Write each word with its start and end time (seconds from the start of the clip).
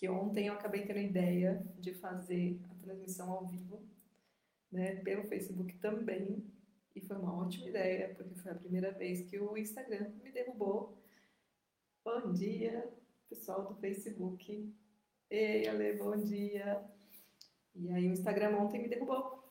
que 0.00 0.08
ontem 0.08 0.46
eu 0.46 0.54
acabei 0.54 0.86
tendo 0.86 0.96
a 0.96 1.02
ideia 1.02 1.62
de 1.78 1.92
fazer 1.92 2.58
a 2.70 2.74
transmissão 2.76 3.30
ao 3.30 3.46
vivo, 3.46 3.82
né, 4.72 4.96
pelo 4.96 5.24
Facebook 5.24 5.76
também, 5.76 6.42
e 6.96 7.02
foi 7.02 7.18
uma 7.18 7.36
ótima 7.36 7.68
ideia, 7.68 8.14
porque 8.14 8.34
foi 8.36 8.50
a 8.50 8.54
primeira 8.54 8.92
vez 8.92 9.28
que 9.28 9.38
o 9.38 9.58
Instagram 9.58 10.10
me 10.24 10.32
derrubou. 10.32 10.96
Bom 12.02 12.32
dia, 12.32 12.90
pessoal 13.28 13.66
do 13.66 13.74
Facebook. 13.74 14.74
Ei, 15.28 15.68
Ale, 15.68 15.98
bom 15.98 16.16
dia. 16.16 16.82
E 17.74 17.90
aí 17.90 18.08
o 18.08 18.12
Instagram 18.12 18.56
ontem 18.56 18.80
me 18.80 18.88
derrubou. 18.88 19.44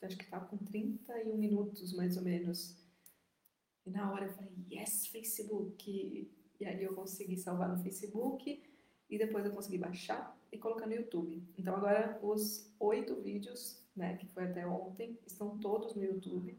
Acho 0.00 0.16
que 0.16 0.24
estava 0.24 0.46
com 0.46 0.56
31 0.56 1.36
minutos, 1.36 1.92
mais 1.92 2.16
ou 2.16 2.22
menos. 2.22 2.82
E 3.84 3.90
na 3.90 4.10
hora 4.10 4.24
eu 4.24 4.32
falei, 4.32 4.52
yes, 4.72 5.06
Facebook. 5.08 6.32
E 6.58 6.64
aí 6.64 6.82
eu 6.82 6.94
consegui 6.94 7.36
salvar 7.36 7.68
no 7.68 7.82
Facebook 7.82 8.65
e 9.08 9.18
depois 9.18 9.44
eu 9.44 9.52
consegui 9.52 9.78
baixar 9.78 10.36
e 10.50 10.58
colocar 10.58 10.86
no 10.86 10.94
YouTube. 10.94 11.42
Então 11.56 11.74
agora 11.74 12.18
os 12.22 12.72
oito 12.80 13.14
vídeos, 13.16 13.82
né, 13.94 14.16
que 14.16 14.26
foi 14.26 14.44
até 14.44 14.66
ontem, 14.66 15.18
estão 15.26 15.58
todos 15.58 15.94
no 15.94 16.04
YouTube, 16.04 16.58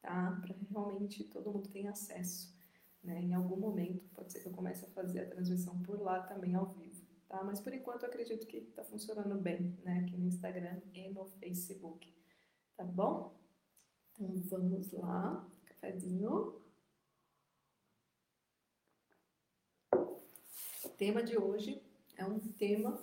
tá? 0.00 0.38
Para 0.40 0.54
realmente 0.70 1.24
todo 1.24 1.52
mundo 1.52 1.68
tenha 1.68 1.90
acesso. 1.90 2.54
Né? 3.02 3.20
Em 3.22 3.34
algum 3.34 3.56
momento 3.56 4.08
pode 4.14 4.32
ser 4.32 4.40
que 4.40 4.48
eu 4.48 4.52
comece 4.52 4.84
a 4.84 4.88
fazer 4.88 5.20
a 5.20 5.28
transmissão 5.28 5.78
por 5.82 6.00
lá 6.00 6.22
também 6.22 6.54
ao 6.54 6.66
vivo, 6.66 7.04
tá? 7.28 7.42
Mas 7.42 7.60
por 7.60 7.72
enquanto 7.72 8.02
eu 8.02 8.08
acredito 8.08 8.46
que 8.46 8.58
está 8.58 8.84
funcionando 8.84 9.36
bem, 9.36 9.76
né? 9.82 10.00
Aqui 10.00 10.16
no 10.16 10.26
Instagram 10.26 10.80
e 10.92 11.08
no 11.08 11.24
Facebook, 11.24 12.14
tá 12.76 12.84
bom? 12.84 13.34
Então 14.18 14.28
vamos 14.48 14.92
lá, 14.92 15.46
cafezinho. 15.64 16.60
Tema 21.00 21.22
de 21.22 21.38
hoje 21.38 21.82
é 22.14 22.26
um 22.26 22.38
tema 22.38 23.02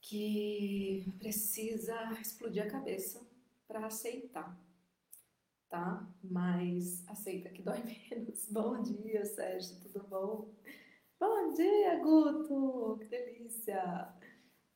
que 0.00 1.04
precisa 1.18 1.94
explodir 2.22 2.62
a 2.62 2.70
cabeça 2.70 3.20
para 3.68 3.84
aceitar, 3.84 4.58
tá? 5.68 6.08
Mas 6.24 7.06
aceita 7.06 7.50
que 7.50 7.60
dói 7.60 7.82
menos. 8.10 8.48
Bom 8.50 8.80
dia, 8.80 9.26
Sérgio, 9.26 9.78
tudo 9.82 10.08
bom? 10.08 10.48
Bom 11.20 11.52
dia, 11.52 11.98
Guto! 11.98 12.96
Que 13.00 13.08
delícia! 13.08 14.08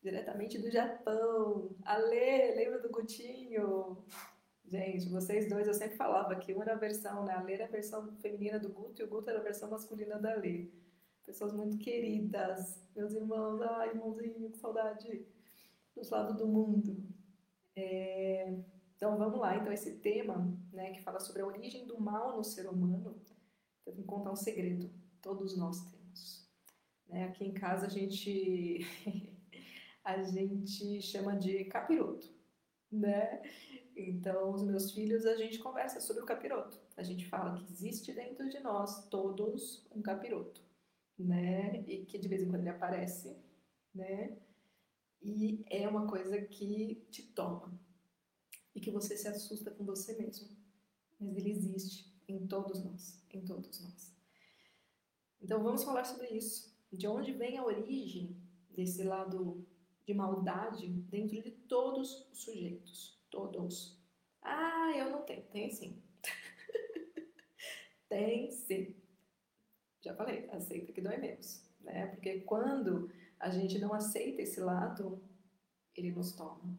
Diretamente 0.02 0.58
do 0.58 0.70
Japão. 0.70 1.75
Ale, 1.86 2.55
lembra 2.55 2.80
do 2.80 2.91
Gutinho? 2.91 4.05
Gente, 4.67 5.08
vocês 5.08 5.48
dois, 5.48 5.67
eu 5.67 5.73
sempre 5.73 5.97
falava 5.97 6.36
que 6.36 6.52
uma 6.52 6.64
era 6.64 6.75
a 6.75 6.78
versão, 6.78 7.25
né? 7.25 7.33
A 7.33 7.41
Lê 7.41 7.55
era 7.55 7.64
a 7.64 7.69
versão 7.69 8.14
feminina 8.17 8.58
do 8.58 8.69
Guto 8.69 9.00
e 9.00 9.05
o 9.06 9.08
Guto 9.08 9.30
era 9.30 9.39
a 9.39 9.42
versão 9.42 9.70
masculina 9.70 10.19
da 10.19 10.34
Lê. 10.34 10.69
Pessoas 11.27 11.52
muito 11.52 11.77
queridas, 11.78 12.80
meus 12.94 13.12
irmãos, 13.12 13.60
ai, 13.60 13.91
irmãozinho, 13.91 14.50
que 14.50 14.58
saudade 14.58 15.27
dos 15.94 16.08
lados 16.08 16.36
do 16.36 16.46
mundo. 16.46 17.05
É... 17.74 18.56
Então 18.96 19.18
vamos 19.18 19.38
lá, 19.38 19.56
então 19.56 19.72
esse 19.72 19.96
tema, 19.96 20.56
né, 20.72 20.92
que 20.92 21.02
fala 21.02 21.20
sobre 21.20 21.42
a 21.42 21.46
origem 21.46 21.86
do 21.86 22.00
mal 22.00 22.36
no 22.36 22.44
ser 22.44 22.66
humano, 22.68 23.20
eu 23.84 23.92
vou 23.92 24.05
contar 24.05 24.30
um 24.30 24.36
segredo, 24.36 24.91
todos 25.20 25.56
nós 25.58 25.83
temos. 25.91 26.48
Né? 27.08 27.24
Aqui 27.24 27.44
em 27.44 27.52
casa 27.52 27.86
a 27.86 27.90
gente 27.90 28.86
a 30.05 30.22
gente 30.22 31.02
chama 31.02 31.36
de 31.36 31.64
capiroto, 31.64 32.33
né? 32.90 33.42
Então, 33.96 34.52
os 34.52 34.62
meus 34.62 34.92
filhos, 34.92 35.24
a 35.24 35.36
gente 35.36 35.58
conversa 35.58 36.00
sobre 36.00 36.22
o 36.22 36.27
capiroto. 36.27 36.78
A 36.96 37.02
gente 37.02 37.27
fala 37.27 37.55
que 37.55 37.64
existe 37.64 38.12
dentro 38.12 38.48
de 38.48 38.61
nós 38.61 39.08
todos 39.08 39.86
um 39.90 40.02
capiroto, 40.02 40.62
né? 41.19 41.83
E 41.86 42.05
que 42.05 42.19
de 42.19 42.28
vez 42.28 42.42
em 42.42 42.48
quando 42.48 42.61
ele 42.61 42.69
aparece, 42.69 43.36
né? 43.95 44.36
E 45.23 45.64
é 45.70 45.89
uma 45.89 46.06
coisa 46.06 46.41
que 46.41 47.06
te 47.11 47.23
toma. 47.23 47.78
E 48.75 48.81
que 48.81 48.91
você 48.91 49.17
se 49.17 49.27
assusta 49.27 49.70
com 49.70 49.84
você 49.84 50.14
mesmo. 50.17 50.48
Mas 51.18 51.36
ele 51.36 51.51
existe 51.51 52.14
em 52.29 52.46
todos 52.46 52.85
nós, 52.85 53.24
em 53.33 53.45
todos 53.45 53.80
nós. 53.80 54.14
Então, 55.40 55.63
vamos 55.63 55.85
falar 55.85 56.05
sobre 56.05 56.29
isso. 56.29 56.74
De 56.92 57.07
onde 57.07 57.33
vem 57.33 57.58
a 57.58 57.64
origem 57.64 58.36
desse 58.70 59.02
lado 59.02 59.67
de 60.05 60.14
maldade 60.14 60.89
dentro 60.89 61.42
de 61.42 61.51
todos 61.51 62.29
os 62.30 62.39
sujeitos? 62.39 63.19
Todos. 63.30 63.98
Ah, 64.42 64.92
eu 64.96 65.11
não 65.11 65.23
tenho. 65.23 65.42
Tem 65.45 65.70
sim. 65.70 66.02
tem 68.08 68.51
sim. 68.51 68.95
Já 70.06 70.14
falei, 70.14 70.48
aceita 70.50 70.92
que 70.92 71.00
dói 71.00 71.17
menos. 71.18 71.62
Né? 71.80 72.06
Porque 72.06 72.40
quando 72.40 73.11
a 73.39 73.50
gente 73.50 73.78
não 73.78 73.92
aceita 73.92 74.42
esse 74.42 74.61
lado, 74.61 75.22
ele 75.94 76.12
nos 76.12 76.33
toma. 76.33 76.78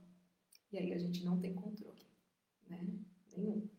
E 0.71 0.77
aí 0.77 0.93
a 0.93 0.97
gente 0.97 1.23
não 1.23 1.39
tem 1.39 1.53
controle. 1.53 2.05
Né? 2.67 2.85
Nenhum. 3.35 3.69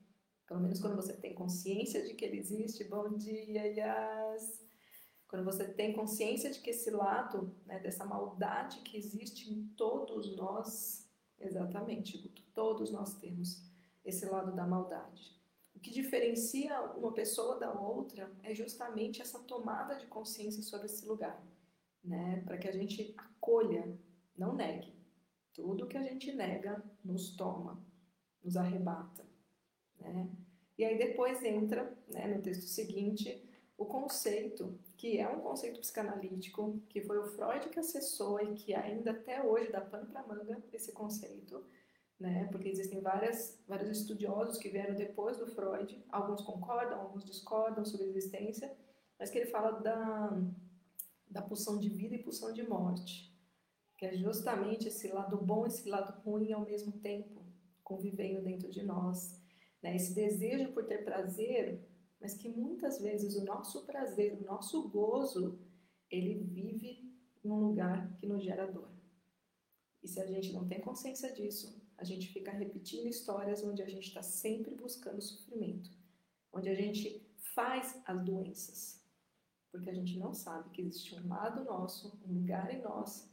Pelo 0.47 0.61
menos 0.61 0.81
quando 0.81 0.97
você 0.97 1.15
tem 1.15 1.35
consciência 1.35 2.03
de 2.07 2.15
que 2.15 2.25
ele 2.25 2.39
existe. 2.39 2.85
Bom 2.85 3.17
dia, 3.17 3.67
Yas! 3.67 4.67
Quando 5.27 5.45
você 5.45 5.67
tem 5.67 5.93
consciência 5.93 6.51
de 6.51 6.61
que 6.61 6.71
esse 6.71 6.91
lado, 6.91 7.55
né, 7.67 7.79
dessa 7.81 8.05
maldade 8.05 8.81
que 8.81 8.97
existe 8.97 9.53
em 9.53 9.67
todos 9.77 10.35
nós, 10.37 11.09
Exatamente. 11.41 12.29
Todos 12.53 12.91
nós 12.91 13.15
temos 13.19 13.63
esse 14.05 14.27
lado 14.27 14.55
da 14.55 14.67
maldade. 14.67 15.38
O 15.79 15.81
que 15.81 15.93
diferencia 15.93 16.81
uma 16.97 17.13
pessoa 17.13 17.57
da 17.57 17.73
outra 17.73 18.29
é 18.43 18.53
justamente 18.53 19.23
essa 19.23 19.39
tomada 19.39 19.95
de 19.95 20.09
consciência 20.09 20.61
sobre 20.61 20.87
esse 20.87 21.07
lugar, 21.07 21.41
né? 22.03 22.43
Para 22.45 22.59
que 22.59 22.67
a 22.67 22.73
gente 22.73 23.15
acolha, 23.17 23.97
não 24.37 24.57
negue. 24.57 24.93
Tudo 25.55 25.87
que 25.87 25.97
a 25.97 26.03
gente 26.03 26.33
nega 26.33 26.83
nos 27.05 27.37
toma, 27.37 27.81
nos 28.43 28.57
arrebata, 28.57 29.25
né? 30.01 30.29
E 30.77 30.85
aí 30.85 30.99
depois 30.99 31.45
entra, 31.45 31.97
né, 32.09 32.27
no 32.27 32.43
texto 32.43 32.67
seguinte, 32.67 33.41
o 33.77 33.87
conceito, 33.87 34.77
que 34.97 35.19
é 35.19 35.29
um 35.29 35.41
conceito 35.41 35.79
psicanalítico, 35.79 36.83
que 36.89 37.01
foi 37.03 37.19
o 37.19 37.27
Freud 37.29 37.69
que 37.69 37.79
acessou 37.79 38.41
e 38.41 38.57
que 38.57 38.75
ainda 38.75 39.13
até 39.13 39.41
hoje 39.45 39.71
dá 39.71 39.81
pano 39.81 40.07
para 40.07 40.27
manga 40.27 40.61
esse 40.73 40.91
conceito, 40.91 41.65
né? 42.19 42.49
Porque 42.51 42.69
existem 42.69 43.01
várias, 43.01 43.63
vários 43.67 43.91
estudiosos 43.91 44.59
que 44.59 44.69
vieram 44.69 44.95
depois 44.95 45.37
do 45.37 45.47
Freud, 45.47 46.05
alguns 46.11 46.43
concordam, 46.43 47.01
alguns 47.01 47.25
discordam 47.25 47.85
sobre 47.85 48.07
a 48.07 48.09
existência, 48.11 48.75
mas 49.19 49.31
que 49.31 49.39
ele 49.39 49.51
fala 49.51 49.73
da, 49.81 50.41
da 51.29 51.43
pulsão 51.43 51.79
de 51.79 51.89
vida 51.89 52.15
e 52.15 52.23
pulsão 52.23 52.53
de 52.53 52.67
morte, 52.67 53.35
que 53.97 54.07
é 54.07 54.17
justamente 54.17 54.89
esse 54.89 55.09
lado 55.09 55.37
bom 55.37 55.65
e 55.65 55.69
esse 55.69 55.89
lado 55.89 56.21
ruim 56.23 56.53
ao 56.53 56.65
mesmo 56.65 56.93
tempo, 56.93 57.45
convivendo 57.83 58.43
dentro 58.43 58.71
de 58.71 58.83
nós. 58.83 59.43
Né? 59.83 59.97
Esse 59.97 60.15
desejo 60.15 60.73
por 60.73 60.85
ter 60.85 61.05
prazer 61.05 61.89
mas 62.21 62.35
que 62.35 62.49
muitas 62.49 63.01
vezes 63.01 63.37
o 63.37 63.45
nosso 63.45 63.85
prazer, 63.87 64.37
o 64.41 64.45
nosso 64.45 64.89
gozo, 64.89 65.59
ele 66.11 66.35
vive 66.35 67.15
em 67.45 67.51
um 67.51 67.61
lugar 67.61 68.13
que 68.17 68.27
nos 68.27 68.43
gera 68.43 68.67
dor. 68.67 68.91
E 70.03 70.09
se 70.09 70.21
a 70.21 70.27
gente 70.27 70.53
não 70.53 70.67
tem 70.67 70.81
consciência 70.81 71.33
disso, 71.33 71.78
a 71.99 72.05
gente 72.05 72.29
fica 72.29 72.51
repetindo 72.51 73.07
histórias 73.07 73.63
onde 73.63 73.83
a 73.83 73.89
gente 73.89 74.09
está 74.09 74.23
sempre 74.23 74.75
buscando 74.75 75.21
sofrimento, 75.21 75.91
onde 76.53 76.69
a 76.69 76.75
gente 76.75 77.29
faz 77.55 78.01
as 78.07 78.25
doenças, 78.25 79.05
porque 79.71 79.91
a 79.91 79.95
gente 79.95 80.19
não 80.19 80.33
sabe 80.33 80.71
que 80.71 80.81
existe 80.81 81.15
um 81.15 81.29
lado 81.29 81.63
nosso, 81.65 82.19
um 82.27 82.33
lugar 82.33 82.73
em 82.73 82.81
nós 82.81 83.31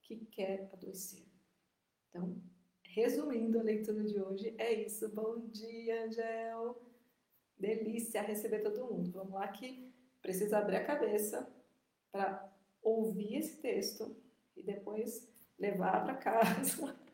que 0.00 0.16
quer 0.26 0.70
adoecer. 0.72 1.26
Então, 2.08 2.40
resumindo 2.82 3.58
a 3.58 3.62
leitura 3.62 4.02
de 4.04 4.18
hoje, 4.18 4.54
é 4.56 4.72
isso. 4.72 5.08
Bom 5.08 5.46
dia, 5.48 6.06
Angel! 6.06 6.94
delícia 7.58 8.22
receber 8.22 8.60
todo 8.60 8.86
mundo. 8.86 9.10
Vamos 9.10 9.34
lá 9.34 9.48
que 9.48 9.92
precisa 10.20 10.58
abrir 10.58 10.76
a 10.76 10.84
cabeça 10.84 11.48
para 12.10 12.52
ouvir 12.82 13.36
esse 13.36 13.56
texto 13.58 14.16
e 14.56 14.62
depois 14.62 15.28
levar 15.58 16.04
para 16.04 16.14
casa, 16.14 16.96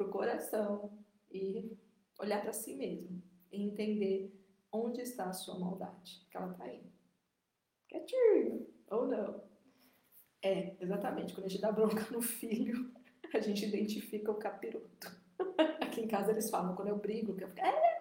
para 0.00 0.06
o 0.06 0.10
coração 0.10 0.98
e 1.30 1.76
olhar 2.18 2.40
para 2.40 2.54
si 2.54 2.74
mesmo 2.74 3.22
e 3.52 3.62
entender 3.62 4.32
onde 4.72 5.02
está 5.02 5.26
a 5.26 5.32
sua 5.34 5.58
maldade, 5.58 6.26
que 6.30 6.36
ela 6.36 6.52
está 6.52 6.64
aí. 6.64 6.82
Quietinho, 7.86 8.66
ou 8.90 9.06
não. 9.06 9.44
É, 10.42 10.74
exatamente. 10.80 11.34
Quando 11.34 11.46
a 11.46 11.48
gente 11.48 11.60
dá 11.60 11.70
bronca 11.70 12.06
no 12.10 12.22
filho, 12.22 12.90
a 13.34 13.40
gente 13.40 13.66
identifica 13.66 14.30
o 14.30 14.36
capiroto. 14.36 15.20
Aqui 15.82 16.00
em 16.00 16.08
casa 16.08 16.30
eles 16.30 16.48
falam, 16.48 16.74
quando 16.74 16.88
eu 16.88 16.98
brigo, 16.98 17.36
que 17.36 17.44
eu 17.44 17.48
fico, 17.48 17.60
é, 17.60 18.00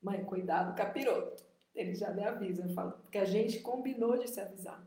Mãe, 0.00 0.24
cuidado, 0.24 0.76
capiroto. 0.76 1.44
Ele 1.74 1.94
já 1.94 2.10
me 2.12 2.24
avisa, 2.24 2.62
eu 2.62 2.70
falo, 2.70 2.92
porque 2.92 3.18
a 3.18 3.24
gente 3.26 3.60
combinou 3.60 4.16
de 4.16 4.28
se 4.28 4.40
avisar. 4.40 4.82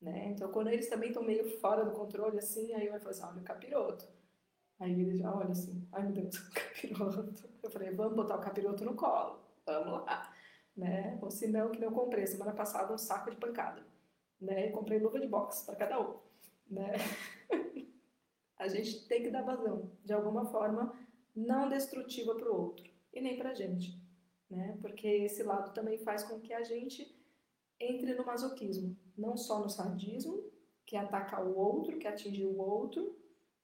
Né? 0.00 0.30
Então, 0.30 0.50
quando 0.50 0.68
eles 0.68 0.88
também 0.88 1.10
estão 1.10 1.22
meio 1.22 1.60
fora 1.60 1.84
do 1.84 1.92
controle, 1.92 2.38
assim, 2.38 2.72
aí 2.72 2.86
eu 2.86 2.98
falo 2.98 3.10
assim, 3.10 3.22
olha 3.22 3.40
o 3.40 3.44
capiroto. 3.44 4.21
Aí 4.82 5.00
ele 5.00 5.16
já 5.16 5.32
olha 5.32 5.52
assim, 5.52 5.86
ai 5.92 6.02
meu 6.02 6.12
Deus, 6.12 6.38
capiroto. 6.50 7.48
Eu 7.62 7.70
falei, 7.70 7.94
vamos 7.94 8.16
botar 8.16 8.36
o 8.36 8.40
capiroto 8.40 8.84
no 8.84 8.96
colo, 8.96 9.38
vamos 9.64 10.04
lá. 10.04 10.34
Né? 10.76 11.16
Ou 11.22 11.30
senão, 11.30 11.70
que 11.70 11.80
eu 11.80 11.92
comprei 11.92 12.26
semana 12.26 12.52
passada 12.52 12.92
um 12.92 12.98
saco 12.98 13.30
de 13.30 13.36
pancada. 13.36 13.86
Né? 14.40 14.70
Comprei 14.70 14.98
luva 14.98 15.20
de 15.20 15.28
boxe 15.28 15.64
para 15.64 15.76
cada 15.76 16.00
um. 16.00 16.16
né? 16.68 16.94
a 18.58 18.66
gente 18.66 19.06
tem 19.06 19.22
que 19.22 19.30
dar 19.30 19.42
vazão, 19.42 19.88
de 20.04 20.12
alguma 20.12 20.46
forma 20.46 20.92
não 21.34 21.68
destrutiva 21.68 22.34
para 22.34 22.50
o 22.50 22.60
outro 22.60 22.90
e 23.12 23.20
nem 23.20 23.38
para 23.38 23.50
a 23.50 23.54
gente, 23.54 24.00
né? 24.50 24.76
Porque 24.80 25.06
esse 25.06 25.42
lado 25.42 25.72
também 25.72 25.98
faz 25.98 26.24
com 26.24 26.40
que 26.40 26.52
a 26.52 26.62
gente 26.62 27.16
entre 27.80 28.14
no 28.14 28.24
masoquismo, 28.24 28.96
não 29.16 29.36
só 29.36 29.60
no 29.60 29.68
sadismo, 29.68 30.44
que 30.84 30.96
ataca 30.96 31.42
o 31.42 31.56
outro, 31.56 31.98
que 31.98 32.06
atinge 32.06 32.44
o 32.44 32.58
outro, 32.60 33.16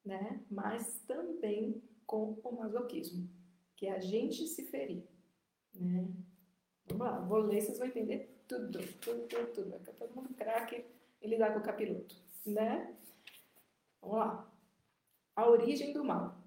né? 0.09 0.41
Mas 0.51 1.01
também 1.07 1.83
com 2.07 2.39
o 2.43 2.53
masoquismo, 2.57 3.29
que 3.77 3.87
é 3.87 3.93
a 3.93 4.01
gente 4.01 4.47
se 4.47 4.65
ferir, 4.65 5.07
né? 5.75 6.09
Vamos 6.87 7.07
lá, 7.07 7.19
vou 7.21 7.41
ler, 7.41 7.61
vocês 7.61 7.79
vão 7.79 7.87
entender 7.87 8.43
tudo, 8.49 8.79
tudo, 9.01 9.29
tudo, 9.29 9.53
tudo. 9.53 9.71
Vai 9.71 9.79
ficar 9.79 9.93
todo 9.93 10.15
mundo 10.15 10.33
craque 10.35 10.83
e 11.21 11.29
lidar 11.29 11.53
com 11.53 11.59
o 11.59 11.63
capiroto, 11.63 12.17
né? 12.47 12.97
Vamos 14.01 14.17
lá. 14.17 14.51
A 15.37 15.47
origem 15.47 15.93
do 15.93 16.03
mal. 16.03 16.39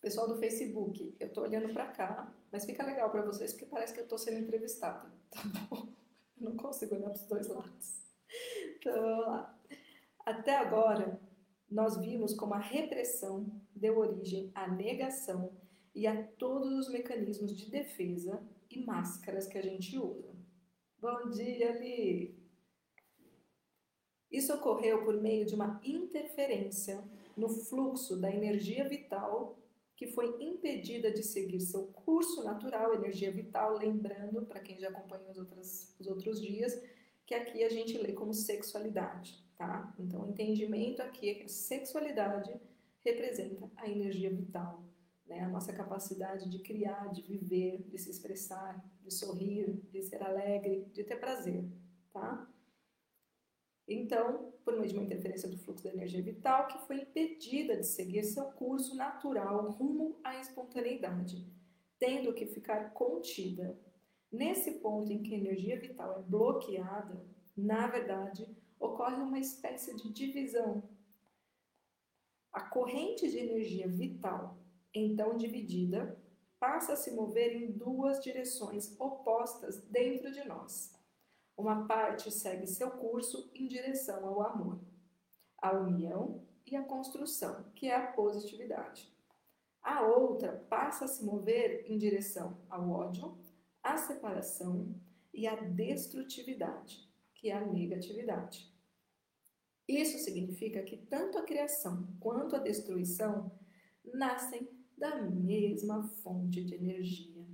Pessoal 0.00 0.28
do 0.28 0.36
Facebook, 0.36 1.14
eu 1.18 1.30
tô 1.30 1.42
olhando 1.42 1.74
para 1.74 1.88
cá, 1.88 2.32
mas 2.52 2.64
fica 2.64 2.86
legal 2.86 3.10
para 3.10 3.22
vocês 3.22 3.52
porque 3.52 3.66
parece 3.66 3.92
que 3.92 4.00
eu 4.00 4.08
tô 4.08 4.16
sendo 4.16 4.38
entrevistada, 4.38 5.10
tá 5.28 5.42
bom? 5.68 5.88
Eu 6.40 6.50
não 6.50 6.56
consigo 6.56 6.94
olhar 6.94 7.10
para 7.10 7.20
os 7.20 7.26
dois 7.26 7.48
lados. 7.48 8.00
Então, 8.76 8.94
vamos 8.94 9.26
lá. 9.26 9.58
Até 10.24 10.56
agora, 10.56 11.20
nós 11.70 11.96
vimos 11.96 12.34
como 12.34 12.54
a 12.54 12.58
repressão 12.58 13.46
deu 13.74 13.98
origem 13.98 14.50
à 14.54 14.66
negação 14.66 15.52
e 15.94 16.06
a 16.06 16.22
todos 16.22 16.72
os 16.72 16.92
mecanismos 16.92 17.56
de 17.56 17.70
defesa 17.70 18.42
e 18.68 18.84
máscaras 18.84 19.46
que 19.46 19.56
a 19.56 19.62
gente 19.62 19.96
usa. 19.98 20.34
Bom 20.98 21.30
dia, 21.30 21.72
Li! 21.78 22.38
Isso 24.30 24.54
ocorreu 24.54 25.04
por 25.04 25.20
meio 25.20 25.44
de 25.44 25.54
uma 25.54 25.80
interferência 25.84 27.02
no 27.36 27.48
fluxo 27.48 28.16
da 28.16 28.30
energia 28.30 28.88
vital 28.88 29.56
que 29.96 30.06
foi 30.06 30.42
impedida 30.42 31.10
de 31.10 31.22
seguir 31.22 31.60
seu 31.60 31.88
curso 31.88 32.42
natural, 32.42 32.94
energia 32.94 33.30
vital, 33.30 33.76
lembrando, 33.76 34.46
para 34.46 34.60
quem 34.60 34.78
já 34.78 34.88
acompanhou 34.88 35.30
os, 35.30 35.36
outros 35.36 35.94
os 36.00 36.06
outros 36.06 36.40
dias, 36.40 36.80
que 37.30 37.34
aqui 37.36 37.62
a 37.62 37.68
gente 37.68 37.96
lê 37.96 38.12
como 38.12 38.34
sexualidade, 38.34 39.40
tá? 39.56 39.94
Então, 40.00 40.22
o 40.22 40.28
entendimento 40.28 41.00
aqui 41.00 41.28
é 41.28 41.34
que 41.34 41.44
a 41.44 41.48
sexualidade 41.48 42.52
representa 43.04 43.70
a 43.76 43.88
energia 43.88 44.34
vital, 44.34 44.84
né? 45.24 45.38
a 45.38 45.48
nossa 45.48 45.72
capacidade 45.72 46.50
de 46.50 46.58
criar, 46.58 47.12
de 47.12 47.22
viver, 47.22 47.84
de 47.84 47.96
se 47.98 48.10
expressar, 48.10 48.84
de 49.00 49.14
sorrir, 49.14 49.80
de 49.92 50.02
ser 50.02 50.20
alegre, 50.24 50.86
de 50.92 51.04
ter 51.04 51.20
prazer, 51.20 51.64
tá? 52.12 52.50
Então, 53.86 54.52
por 54.64 54.74
meio 54.74 54.88
de 54.88 54.94
uma 54.94 55.04
interferência 55.04 55.48
do 55.48 55.56
fluxo 55.56 55.84
da 55.84 55.92
energia 55.92 56.20
vital, 56.20 56.66
que 56.66 56.84
foi 56.84 57.02
impedida 57.02 57.76
de 57.76 57.86
seguir 57.86 58.24
seu 58.24 58.46
curso 58.46 58.96
natural 58.96 59.70
rumo 59.70 60.18
à 60.24 60.40
espontaneidade, 60.40 61.46
tendo 61.96 62.34
que 62.34 62.46
ficar 62.46 62.92
contida. 62.92 63.78
Nesse 64.30 64.72
ponto 64.80 65.12
em 65.12 65.22
que 65.22 65.34
a 65.34 65.38
energia 65.38 65.80
vital 65.80 66.18
é 66.18 66.22
bloqueada, 66.22 67.24
na 67.56 67.88
verdade, 67.88 68.46
ocorre 68.78 69.16
uma 69.16 69.38
espécie 69.38 69.94
de 69.96 70.12
divisão. 70.12 70.82
A 72.52 72.62
corrente 72.62 73.28
de 73.28 73.38
energia 73.38 73.88
vital, 73.88 74.56
então 74.94 75.36
dividida, 75.36 76.18
passa 76.60 76.92
a 76.92 76.96
se 76.96 77.10
mover 77.12 77.56
em 77.56 77.72
duas 77.72 78.22
direções 78.22 78.94
opostas 79.00 79.82
dentro 79.84 80.30
de 80.30 80.44
nós. 80.44 80.94
Uma 81.56 81.86
parte 81.86 82.30
segue 82.30 82.66
seu 82.66 82.90
curso 82.90 83.50
em 83.54 83.66
direção 83.66 84.26
ao 84.26 84.42
amor, 84.42 84.80
à 85.58 85.72
união 85.72 86.42
e 86.66 86.76
à 86.76 86.82
construção, 86.82 87.64
que 87.74 87.88
é 87.88 87.96
a 87.96 88.12
positividade. 88.12 89.12
A 89.82 90.02
outra 90.02 90.64
passa 90.68 91.06
a 91.06 91.08
se 91.08 91.24
mover 91.24 91.84
em 91.90 91.96
direção 91.96 92.58
ao 92.68 92.90
ódio, 92.90 93.36
à 93.82 93.96
separação 93.96 94.94
e 95.32 95.46
à 95.46 95.54
destrutividade, 95.56 97.08
que 97.34 97.50
é 97.50 97.56
a 97.56 97.66
negatividade. 97.66 98.70
Isso 99.88 100.18
significa 100.18 100.82
que 100.82 100.96
tanto 100.96 101.38
a 101.38 101.42
criação 101.42 102.08
quanto 102.20 102.54
a 102.54 102.60
destruição 102.60 103.50
nascem 104.14 104.68
da 104.96 105.20
mesma 105.22 106.02
fonte 106.22 106.62
de 106.62 106.74
energia. 106.74 107.44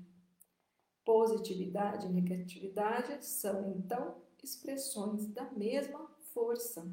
Positividade 1.04 2.06
e 2.06 2.10
negatividade 2.10 3.24
são, 3.24 3.70
então, 3.78 4.20
expressões 4.42 5.26
da 5.28 5.50
mesma 5.52 6.06
força. 6.32 6.86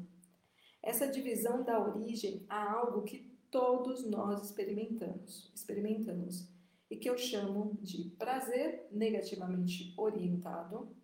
Essa 0.82 1.06
divisão 1.06 1.62
dá 1.62 1.78
origem 1.80 2.44
a 2.48 2.72
algo 2.72 3.02
que 3.02 3.30
todos 3.50 4.04
nós 4.04 4.44
experimentamos, 4.44 5.50
experimentamos 5.54 6.48
e 6.90 6.96
que 6.96 7.08
eu 7.08 7.16
chamo 7.16 7.76
de 7.80 8.10
prazer 8.10 8.86
negativamente 8.90 9.94
orientado, 9.96 10.94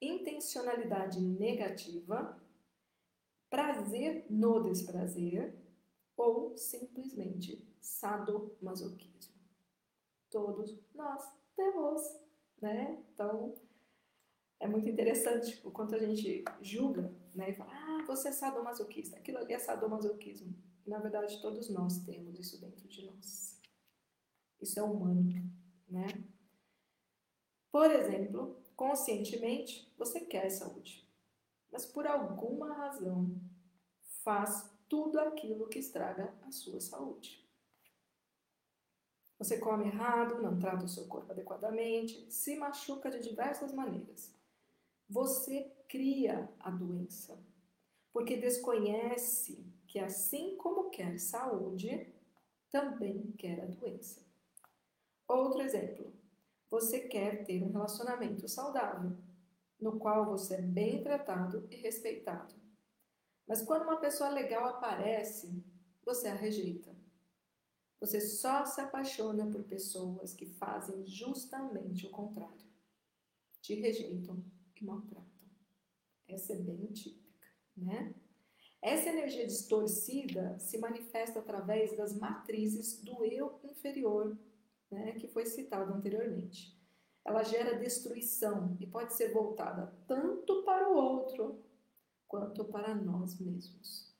intencionalidade 0.00 1.20
negativa, 1.20 2.40
prazer 3.48 4.26
no 4.28 4.62
desprazer 4.62 5.54
ou 6.16 6.56
simplesmente 6.56 7.66
sadomasoquismo. 7.80 9.34
Todos 10.30 10.78
nós 10.94 11.22
temos 11.54 12.26
né? 12.60 13.02
Então, 13.12 13.54
é 14.58 14.66
muito 14.66 14.88
interessante 14.88 15.60
o 15.64 15.70
quanto 15.70 15.94
a 15.94 15.98
gente 15.98 16.44
julga, 16.62 17.12
né? 17.34 17.50
E 17.50 17.54
fala, 17.54 17.70
ah, 17.72 18.04
você 18.06 18.28
é 18.28 18.32
sadomasoquista, 18.32 19.16
aquilo 19.16 19.38
ali 19.38 19.52
é 19.52 19.58
sadomasoquismo. 19.58 20.54
Na 20.86 20.98
verdade, 20.98 21.40
todos 21.40 21.68
nós 21.68 21.98
temos 22.04 22.38
isso 22.38 22.60
dentro 22.60 22.88
de 22.88 23.04
nós. 23.04 23.55
Isso 24.66 24.80
é 24.80 24.82
humano, 24.82 25.22
né? 25.88 26.08
Por 27.70 27.88
exemplo, 27.88 28.60
conscientemente, 28.74 29.94
você 29.96 30.22
quer 30.22 30.50
saúde, 30.50 31.08
mas 31.70 31.86
por 31.86 32.04
alguma 32.04 32.74
razão 32.74 33.40
faz 34.24 34.68
tudo 34.88 35.20
aquilo 35.20 35.68
que 35.68 35.78
estraga 35.78 36.36
a 36.42 36.50
sua 36.50 36.80
saúde. 36.80 37.48
Você 39.38 39.60
come 39.60 39.86
errado, 39.86 40.42
não 40.42 40.58
trata 40.58 40.84
o 40.84 40.88
seu 40.88 41.06
corpo 41.06 41.30
adequadamente, 41.30 42.26
se 42.28 42.56
machuca 42.56 43.08
de 43.08 43.20
diversas 43.20 43.72
maneiras. 43.72 44.34
Você 45.08 45.72
cria 45.88 46.52
a 46.58 46.72
doença, 46.72 47.40
porque 48.12 48.36
desconhece 48.36 49.64
que, 49.86 50.00
assim 50.00 50.56
como 50.56 50.90
quer 50.90 51.20
saúde, 51.20 52.12
também 52.68 53.30
quer 53.38 53.60
a 53.60 53.66
doença. 53.66 54.25
Outro 55.28 55.60
exemplo: 55.60 56.12
você 56.70 57.00
quer 57.00 57.44
ter 57.44 57.62
um 57.62 57.72
relacionamento 57.72 58.48
saudável, 58.48 59.16
no 59.80 59.98
qual 59.98 60.26
você 60.26 60.56
é 60.56 60.62
bem 60.62 61.02
tratado 61.02 61.66
e 61.70 61.76
respeitado. 61.76 62.54
Mas 63.46 63.62
quando 63.62 63.82
uma 63.82 64.00
pessoa 64.00 64.30
legal 64.30 64.64
aparece, 64.66 65.62
você 66.04 66.28
a 66.28 66.34
rejeita. 66.34 66.94
Você 68.00 68.20
só 68.20 68.64
se 68.66 68.80
apaixona 68.80 69.46
por 69.50 69.64
pessoas 69.64 70.34
que 70.34 70.46
fazem 70.46 71.06
justamente 71.06 72.06
o 72.06 72.10
contrário. 72.10 72.66
Te 73.60 73.74
rejeitam 73.74 74.44
e 74.74 74.84
maltratam. 74.84 75.24
Essa 76.28 76.52
é 76.52 76.56
bem 76.56 76.86
típica, 76.92 77.48
né? 77.76 78.14
Essa 78.82 79.08
energia 79.08 79.46
distorcida 79.46 80.58
se 80.58 80.78
manifesta 80.78 81.38
através 81.38 81.96
das 81.96 82.16
matrizes 82.16 83.00
do 83.02 83.24
eu 83.24 83.58
inferior, 83.64 84.36
né, 84.90 85.12
que 85.12 85.28
foi 85.28 85.46
citado 85.46 85.92
anteriormente. 85.92 86.76
Ela 87.24 87.42
gera 87.42 87.78
destruição 87.78 88.76
e 88.78 88.86
pode 88.86 89.12
ser 89.14 89.32
voltada 89.32 89.92
tanto 90.06 90.62
para 90.62 90.88
o 90.88 90.96
outro 90.96 91.60
quanto 92.28 92.64
para 92.64 92.94
nós 92.94 93.38
mesmos. 93.38 94.14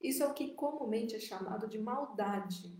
Isso 0.00 0.22
é 0.22 0.26
o 0.26 0.34
que 0.34 0.54
comumente 0.54 1.16
é 1.16 1.20
chamado 1.20 1.66
de 1.68 1.78
maldade, 1.78 2.76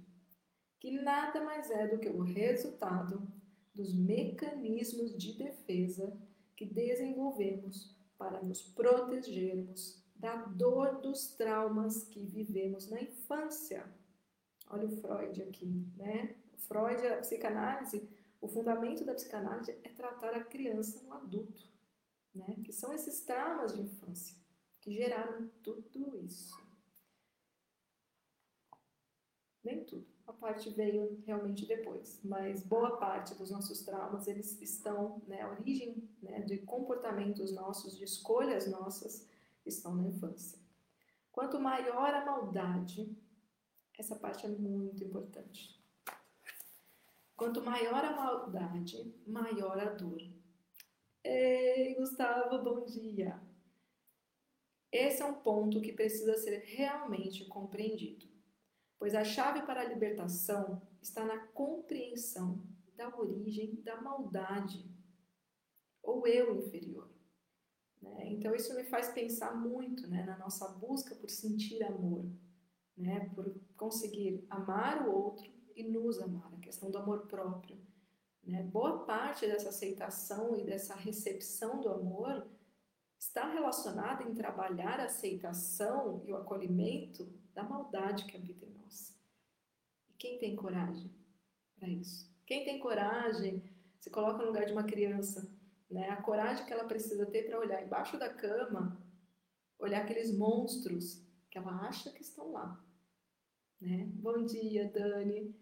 que 0.80 0.90
nada 0.90 1.42
mais 1.42 1.70
é 1.70 1.88
do 1.88 1.98
que 1.98 2.08
o 2.08 2.22
resultado 2.22 3.26
dos 3.74 3.94
mecanismos 3.94 5.16
de 5.16 5.32
defesa 5.32 6.16
que 6.56 6.64
desenvolvemos 6.64 7.94
para 8.16 8.42
nos 8.42 8.62
protegermos 8.62 10.02
da 10.14 10.36
dor 10.36 11.00
dos 11.00 11.28
traumas 11.34 12.04
que 12.04 12.20
vivemos 12.20 12.88
na 12.88 13.00
infância. 13.00 13.84
Olha 14.70 14.86
o 14.86 14.96
Freud 14.96 15.42
aqui, 15.42 15.66
né? 15.96 16.36
Freud, 16.66 17.06
a 17.06 17.18
psicanálise, 17.18 18.08
o 18.40 18.48
fundamento 18.48 19.04
da 19.04 19.14
psicanálise 19.14 19.78
é 19.82 19.88
tratar 19.88 20.34
a 20.34 20.44
criança 20.44 21.02
no 21.02 21.12
adulto, 21.12 21.68
né? 22.34 22.56
Que 22.64 22.72
são 22.72 22.92
esses 22.92 23.20
traumas 23.20 23.74
de 23.74 23.82
infância 23.82 24.36
que 24.80 24.92
geraram 24.92 25.48
tudo 25.62 26.16
isso. 26.18 26.62
Nem 29.62 29.84
tudo 29.84 30.14
a 30.26 30.32
parte 30.32 30.70
veio 30.70 31.22
realmente 31.26 31.66
depois, 31.66 32.20
mas 32.24 32.62
boa 32.62 32.96
parte 32.96 33.34
dos 33.34 33.50
nossos 33.50 33.82
traumas 33.82 34.26
eles 34.26 34.60
estão, 34.60 35.22
né, 35.26 35.42
a 35.42 35.50
origem 35.50 36.08
né, 36.22 36.40
de 36.40 36.58
comportamentos 36.58 37.52
nossos, 37.52 37.96
de 37.96 38.04
escolhas 38.04 38.66
nossas, 38.66 39.26
estão 39.66 39.94
na 39.94 40.04
infância. 40.04 40.58
Quanto 41.30 41.60
maior 41.60 42.14
a 42.14 42.24
maldade, 42.24 43.14
essa 43.98 44.16
parte 44.16 44.46
é 44.46 44.48
muito 44.48 45.02
importante. 45.04 45.82
Quanto 47.36 47.64
maior 47.64 48.04
a 48.04 48.14
maldade, 48.14 49.12
maior 49.26 49.76
a 49.78 49.90
dor. 49.90 50.20
Ei, 51.24 51.94
Gustavo, 51.96 52.62
bom 52.62 52.84
dia! 52.84 53.42
Esse 54.92 55.20
é 55.20 55.26
um 55.26 55.42
ponto 55.42 55.80
que 55.80 55.92
precisa 55.92 56.36
ser 56.36 56.58
realmente 56.58 57.44
compreendido, 57.46 58.28
pois 58.96 59.16
a 59.16 59.24
chave 59.24 59.62
para 59.62 59.80
a 59.80 59.88
libertação 59.88 60.80
está 61.02 61.24
na 61.24 61.48
compreensão 61.48 62.62
da 62.94 63.08
origem 63.18 63.82
da 63.82 64.00
maldade, 64.00 64.88
ou 66.00 66.28
eu 66.28 66.56
inferior. 66.56 67.10
Né? 68.00 68.28
Então, 68.28 68.54
isso 68.54 68.76
me 68.76 68.84
faz 68.84 69.08
pensar 69.08 69.56
muito 69.56 70.06
né, 70.06 70.22
na 70.22 70.38
nossa 70.38 70.68
busca 70.68 71.16
por 71.16 71.28
sentir 71.28 71.82
amor, 71.82 72.24
né, 72.96 73.28
por 73.34 73.52
conseguir 73.76 74.46
amar 74.48 75.08
o 75.08 75.12
outro 75.12 75.52
e 75.74 75.82
nos 75.82 76.20
amar, 76.20 76.53
questão 76.64 76.90
do 76.90 76.98
amor 76.98 77.26
próprio. 77.26 77.76
Né? 78.42 78.62
Boa 78.62 79.04
parte 79.04 79.46
dessa 79.46 79.68
aceitação 79.68 80.56
e 80.56 80.64
dessa 80.64 80.94
recepção 80.94 81.80
do 81.80 81.88
amor 81.88 82.46
está 83.18 83.50
relacionada 83.52 84.22
em 84.22 84.34
trabalhar 84.34 85.00
a 85.00 85.04
aceitação 85.04 86.22
e 86.24 86.32
o 86.32 86.36
acolhimento 86.36 87.30
da 87.54 87.62
maldade 87.62 88.24
que 88.24 88.36
habita 88.36 88.64
em 88.64 88.70
nós. 88.70 89.16
E 90.08 90.12
quem 90.14 90.38
tem 90.38 90.56
coragem 90.56 91.10
para 91.76 91.88
isso? 91.88 92.30
Quem 92.46 92.64
tem 92.64 92.78
coragem 92.78 93.62
se 93.98 94.10
coloca 94.10 94.38
no 94.38 94.46
lugar 94.46 94.66
de 94.66 94.72
uma 94.72 94.84
criança, 94.84 95.50
né? 95.90 96.10
A 96.10 96.20
coragem 96.20 96.66
que 96.66 96.72
ela 96.72 96.84
precisa 96.84 97.24
ter 97.24 97.46
para 97.46 97.58
olhar 97.58 97.82
embaixo 97.82 98.18
da 98.18 98.28
cama, 98.28 99.00
olhar 99.78 100.02
aqueles 100.02 100.36
monstros 100.36 101.22
que 101.50 101.56
ela 101.56 101.86
acha 101.86 102.10
que 102.10 102.20
estão 102.20 102.52
lá, 102.52 102.84
né? 103.80 104.06
Bom 104.14 104.44
dia, 104.44 104.90
Dani. 104.90 105.54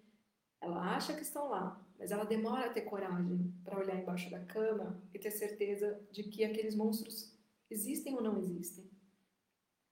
Ela 0.63 0.95
acha 0.95 1.13
que 1.13 1.23
estão 1.23 1.49
lá, 1.49 1.85
mas 1.99 2.13
ela 2.13 2.23
demora 2.23 2.67
a 2.67 2.73
ter 2.73 2.83
coragem 2.83 3.53
para 3.65 3.81
olhar 3.81 4.01
embaixo 4.01 4.31
da 4.31 4.39
cama 4.45 5.03
e 5.13 5.19
ter 5.19 5.33
certeza 5.33 6.01
de 6.13 6.23
que 6.23 6.45
aqueles 6.45 6.77
monstros 6.77 7.37
existem 7.69 8.15
ou 8.15 8.23
não 8.23 8.39
existem. 8.39 8.89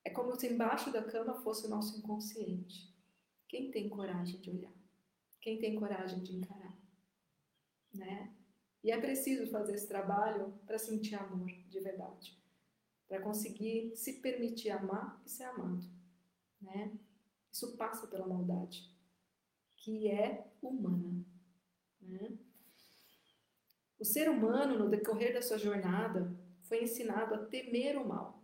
É 0.04 0.10
como 0.10 0.38
se 0.38 0.46
embaixo 0.46 0.92
da 0.92 1.02
cama 1.02 1.34
fosse 1.42 1.66
o 1.66 1.68
nosso 1.68 1.98
inconsciente. 1.98 2.88
Quem 3.48 3.72
tem 3.72 3.88
coragem 3.88 4.40
de 4.40 4.48
olhar? 4.48 4.72
Quem 5.40 5.58
tem 5.58 5.74
coragem 5.74 6.22
de 6.22 6.36
encarar? 6.36 6.78
Né? 7.92 8.32
E 8.84 8.92
é 8.92 9.00
preciso 9.00 9.50
fazer 9.50 9.74
esse 9.74 9.88
trabalho 9.88 10.54
para 10.64 10.78
sentir 10.78 11.16
amor 11.16 11.50
de 11.68 11.80
verdade, 11.80 12.40
para 13.08 13.20
conseguir 13.20 13.96
se 13.96 14.20
permitir 14.20 14.70
amar 14.70 15.20
e 15.26 15.28
ser 15.28 15.44
amado, 15.44 15.84
né? 16.62 16.96
Isso 17.52 17.76
passa 17.76 18.06
pela 18.06 18.26
maldade, 18.26 18.88
que 19.80 20.08
é 20.08 20.46
humana, 20.62 21.24
né? 22.00 22.38
O 23.98 24.04
ser 24.04 24.30
humano, 24.30 24.78
no 24.78 24.88
decorrer 24.88 25.34
da 25.34 25.42
sua 25.42 25.58
jornada, 25.58 26.34
foi 26.62 26.84
ensinado 26.84 27.34
a 27.34 27.46
temer 27.46 27.98
o 27.98 28.06
mal. 28.06 28.42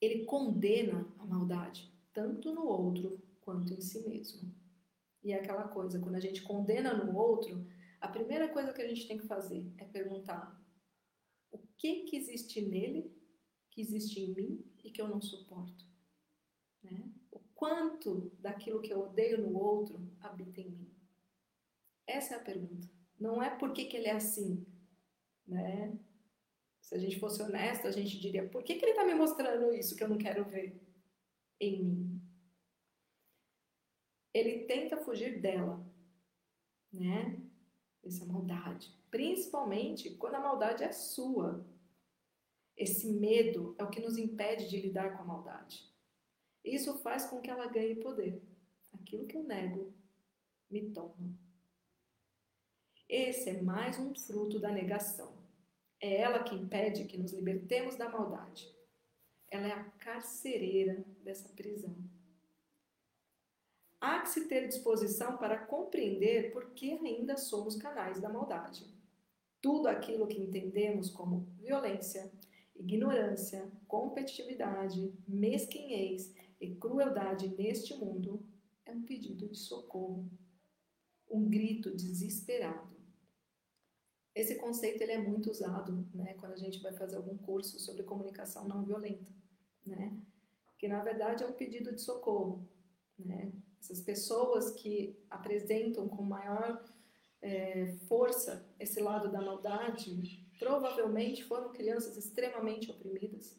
Ele 0.00 0.24
condena 0.24 1.06
a 1.18 1.26
maldade, 1.26 1.92
tanto 2.12 2.54
no 2.54 2.64
outro 2.64 3.20
quanto 3.40 3.74
em 3.74 3.80
si 3.80 4.06
mesmo. 4.08 4.54
E 5.22 5.32
é 5.32 5.36
aquela 5.36 5.68
coisa, 5.68 5.98
quando 5.98 6.14
a 6.14 6.20
gente 6.20 6.42
condena 6.42 6.94
no 6.94 7.16
outro, 7.16 7.66
a 8.00 8.08
primeira 8.08 8.48
coisa 8.48 8.72
que 8.72 8.80
a 8.80 8.88
gente 8.88 9.08
tem 9.08 9.18
que 9.18 9.26
fazer 9.26 9.70
é 9.76 9.84
perguntar: 9.84 10.58
o 11.50 11.58
que 11.76 12.04
que 12.04 12.16
existe 12.16 12.60
nele, 12.60 13.12
que 13.70 13.80
existe 13.80 14.20
em 14.20 14.34
mim 14.34 14.64
e 14.84 14.90
que 14.90 15.02
eu 15.02 15.08
não 15.08 15.20
suporto? 15.20 15.84
Né? 16.82 17.10
Quanto 17.58 18.30
daquilo 18.38 18.80
que 18.80 18.92
eu 18.92 19.00
odeio 19.00 19.42
no 19.42 19.58
outro 19.58 20.00
habita 20.20 20.60
em 20.60 20.70
mim? 20.70 20.94
Essa 22.06 22.34
é 22.34 22.38
a 22.38 22.44
pergunta. 22.44 22.88
Não 23.18 23.42
é 23.42 23.50
por 23.50 23.72
que, 23.72 23.86
que 23.86 23.96
ele 23.96 24.06
é 24.06 24.12
assim, 24.12 24.64
né? 25.44 25.98
Se 26.80 26.94
a 26.94 26.98
gente 26.98 27.18
fosse 27.18 27.42
honesto, 27.42 27.88
a 27.88 27.90
gente 27.90 28.16
diria: 28.20 28.48
por 28.48 28.62
que, 28.62 28.76
que 28.76 28.84
ele 28.84 28.92
está 28.92 29.04
me 29.04 29.12
mostrando 29.12 29.74
isso 29.74 29.96
que 29.96 30.04
eu 30.04 30.08
não 30.08 30.16
quero 30.16 30.44
ver 30.44 30.80
em 31.58 31.82
mim? 31.82 32.22
Ele 34.32 34.64
tenta 34.66 34.96
fugir 34.96 35.40
dela, 35.40 35.84
né? 36.92 37.42
Essa 38.04 38.24
maldade. 38.24 38.96
Principalmente 39.10 40.10
quando 40.10 40.36
a 40.36 40.40
maldade 40.40 40.84
é 40.84 40.92
sua. 40.92 41.66
Esse 42.76 43.08
medo 43.08 43.74
é 43.78 43.82
o 43.82 43.90
que 43.90 44.00
nos 44.00 44.16
impede 44.16 44.68
de 44.70 44.80
lidar 44.80 45.16
com 45.16 45.24
a 45.24 45.26
maldade. 45.26 45.97
Isso 46.64 46.98
faz 46.98 47.26
com 47.26 47.40
que 47.40 47.50
ela 47.50 47.66
ganhe 47.66 47.96
poder. 47.96 48.42
Aquilo 48.92 49.26
que 49.26 49.36
eu 49.36 49.42
nego 49.42 49.92
me 50.70 50.90
toma. 50.90 51.36
Esse 53.08 53.50
é 53.50 53.62
mais 53.62 53.98
um 53.98 54.14
fruto 54.14 54.58
da 54.58 54.70
negação. 54.70 55.32
É 56.00 56.20
ela 56.20 56.42
que 56.42 56.54
impede 56.54 57.06
que 57.06 57.16
nos 57.16 57.32
libertemos 57.32 57.96
da 57.96 58.08
maldade. 58.08 58.70
Ela 59.50 59.68
é 59.68 59.72
a 59.72 59.84
carcereira 59.84 61.04
dessa 61.24 61.48
prisão. 61.48 61.96
Há 64.00 64.20
que 64.20 64.28
se 64.28 64.46
ter 64.46 64.68
disposição 64.68 65.38
para 65.38 65.58
compreender 65.58 66.52
por 66.52 66.70
que 66.70 66.92
ainda 66.92 67.36
somos 67.36 67.76
canais 67.76 68.20
da 68.20 68.28
maldade. 68.28 68.86
Tudo 69.60 69.88
aquilo 69.88 70.28
que 70.28 70.40
entendemos 70.40 71.10
como 71.10 71.48
violência, 71.58 72.30
ignorância, 72.76 73.68
competitividade, 73.88 75.12
mesquinhez 75.26 76.32
e 76.60 76.74
crueldade 76.74 77.48
neste 77.56 77.94
mundo 77.94 78.44
é 78.84 78.92
um 78.92 79.02
pedido 79.02 79.48
de 79.48 79.58
socorro, 79.58 80.30
um 81.30 81.48
grito 81.48 81.94
desesperado 81.94 82.98
esse 84.38 84.54
conceito 84.54 85.02
ele 85.02 85.10
é 85.10 85.18
muito 85.18 85.50
usado 85.50 86.06
né, 86.14 86.34
quando 86.34 86.52
a 86.52 86.56
gente 86.56 86.80
vai 86.80 86.92
fazer 86.92 87.16
algum 87.16 87.36
curso 87.36 87.76
sobre 87.80 88.04
comunicação 88.04 88.68
não 88.68 88.84
violenta, 88.84 89.32
né? 89.84 90.16
que 90.78 90.86
na 90.86 91.02
verdade 91.02 91.42
é 91.42 91.46
um 91.46 91.54
pedido 91.54 91.92
de 91.92 92.00
socorro. 92.00 92.64
Né? 93.18 93.52
Essas 93.80 94.00
pessoas 94.00 94.70
que 94.70 95.18
apresentam 95.28 96.08
com 96.08 96.22
maior 96.22 96.84
é, 97.42 97.96
força 98.06 98.64
esse 98.78 99.00
lado 99.00 99.28
da 99.28 99.42
maldade 99.42 100.46
provavelmente 100.56 101.42
foram 101.42 101.72
crianças 101.72 102.16
extremamente 102.16 102.92
oprimidas, 102.92 103.58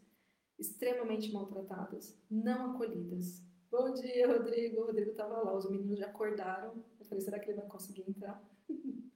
extremamente 0.59 1.31
maltratadas, 1.31 2.17
não 2.29 2.71
acolhidas. 2.71 3.41
Bom 3.71 3.93
dia, 3.93 4.27
Rodrigo. 4.27 4.81
O 4.81 4.85
Rodrigo 4.87 5.11
estava 5.11 5.41
lá, 5.41 5.55
os 5.55 5.69
meninos 5.69 5.97
já 5.97 6.07
acordaram. 6.07 6.83
Eu 6.99 7.05
falei, 7.05 7.23
será 7.23 7.39
que 7.39 7.49
ele 7.49 7.59
vai 7.59 7.67
conseguir 7.67 8.03
entrar? 8.07 8.43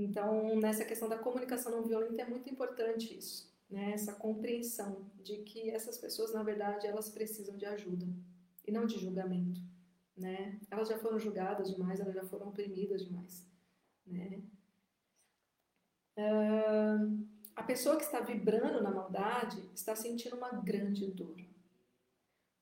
Então, 0.00 0.54
nessa 0.60 0.84
questão 0.84 1.08
da 1.08 1.18
comunicação 1.18 1.72
não 1.72 1.82
violenta 1.82 2.22
é 2.22 2.24
muito 2.24 2.48
importante 2.48 3.18
isso, 3.18 3.52
né? 3.68 3.90
Essa 3.90 4.12
compreensão 4.12 5.10
de 5.16 5.38
que 5.38 5.70
essas 5.70 5.98
pessoas, 5.98 6.32
na 6.32 6.40
verdade, 6.44 6.86
elas 6.86 7.08
precisam 7.08 7.56
de 7.56 7.66
ajuda 7.66 8.06
e 8.64 8.70
não 8.70 8.86
de 8.86 8.96
julgamento, 8.96 9.60
né? 10.16 10.60
Elas 10.70 10.86
já 10.86 10.96
foram 11.00 11.18
julgadas 11.18 11.68
demais, 11.68 11.98
elas 11.98 12.14
já 12.14 12.22
foram 12.22 12.46
oprimidas 12.46 13.04
demais, 13.04 13.44
né? 14.06 14.40
Uh, 16.16 17.26
a 17.58 17.62
pessoa 17.64 17.96
que 17.96 18.04
está 18.04 18.20
vibrando 18.20 18.80
na 18.80 18.90
maldade 18.92 19.60
está 19.74 19.96
sentindo 19.96 20.36
uma 20.36 20.50
grande 20.50 21.10
dor. 21.10 21.36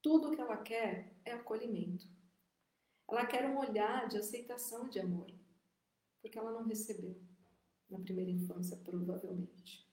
Tudo 0.00 0.30
que 0.34 0.40
ela 0.40 0.56
quer 0.56 1.12
é 1.22 1.32
acolhimento. 1.32 2.08
Ela 3.06 3.26
quer 3.26 3.44
um 3.44 3.58
olhar 3.58 4.08
de 4.08 4.16
aceitação 4.16 4.88
de 4.88 4.98
amor 4.98 5.30
porque 6.22 6.38
ela 6.38 6.50
não 6.50 6.64
recebeu 6.64 7.14
na 7.90 7.98
primeira 8.00 8.30
infância, 8.30 8.74
provavelmente. 8.78 9.86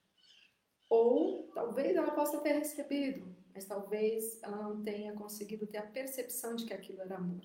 Ou 0.89 1.51
talvez 1.53 1.97
ela 1.97 2.15
possa 2.15 2.39
ter 2.39 2.53
recebido, 2.53 3.35
mas 3.53 3.65
talvez 3.65 4.41
ela 4.41 4.55
não 4.55 4.81
tenha 4.81 5.13
conseguido 5.13 5.67
ter 5.67 5.79
a 5.79 5.91
percepção 5.91 6.55
de 6.55 6.65
que 6.65 6.73
aquilo 6.73 7.01
era 7.01 7.17
amor. 7.17 7.43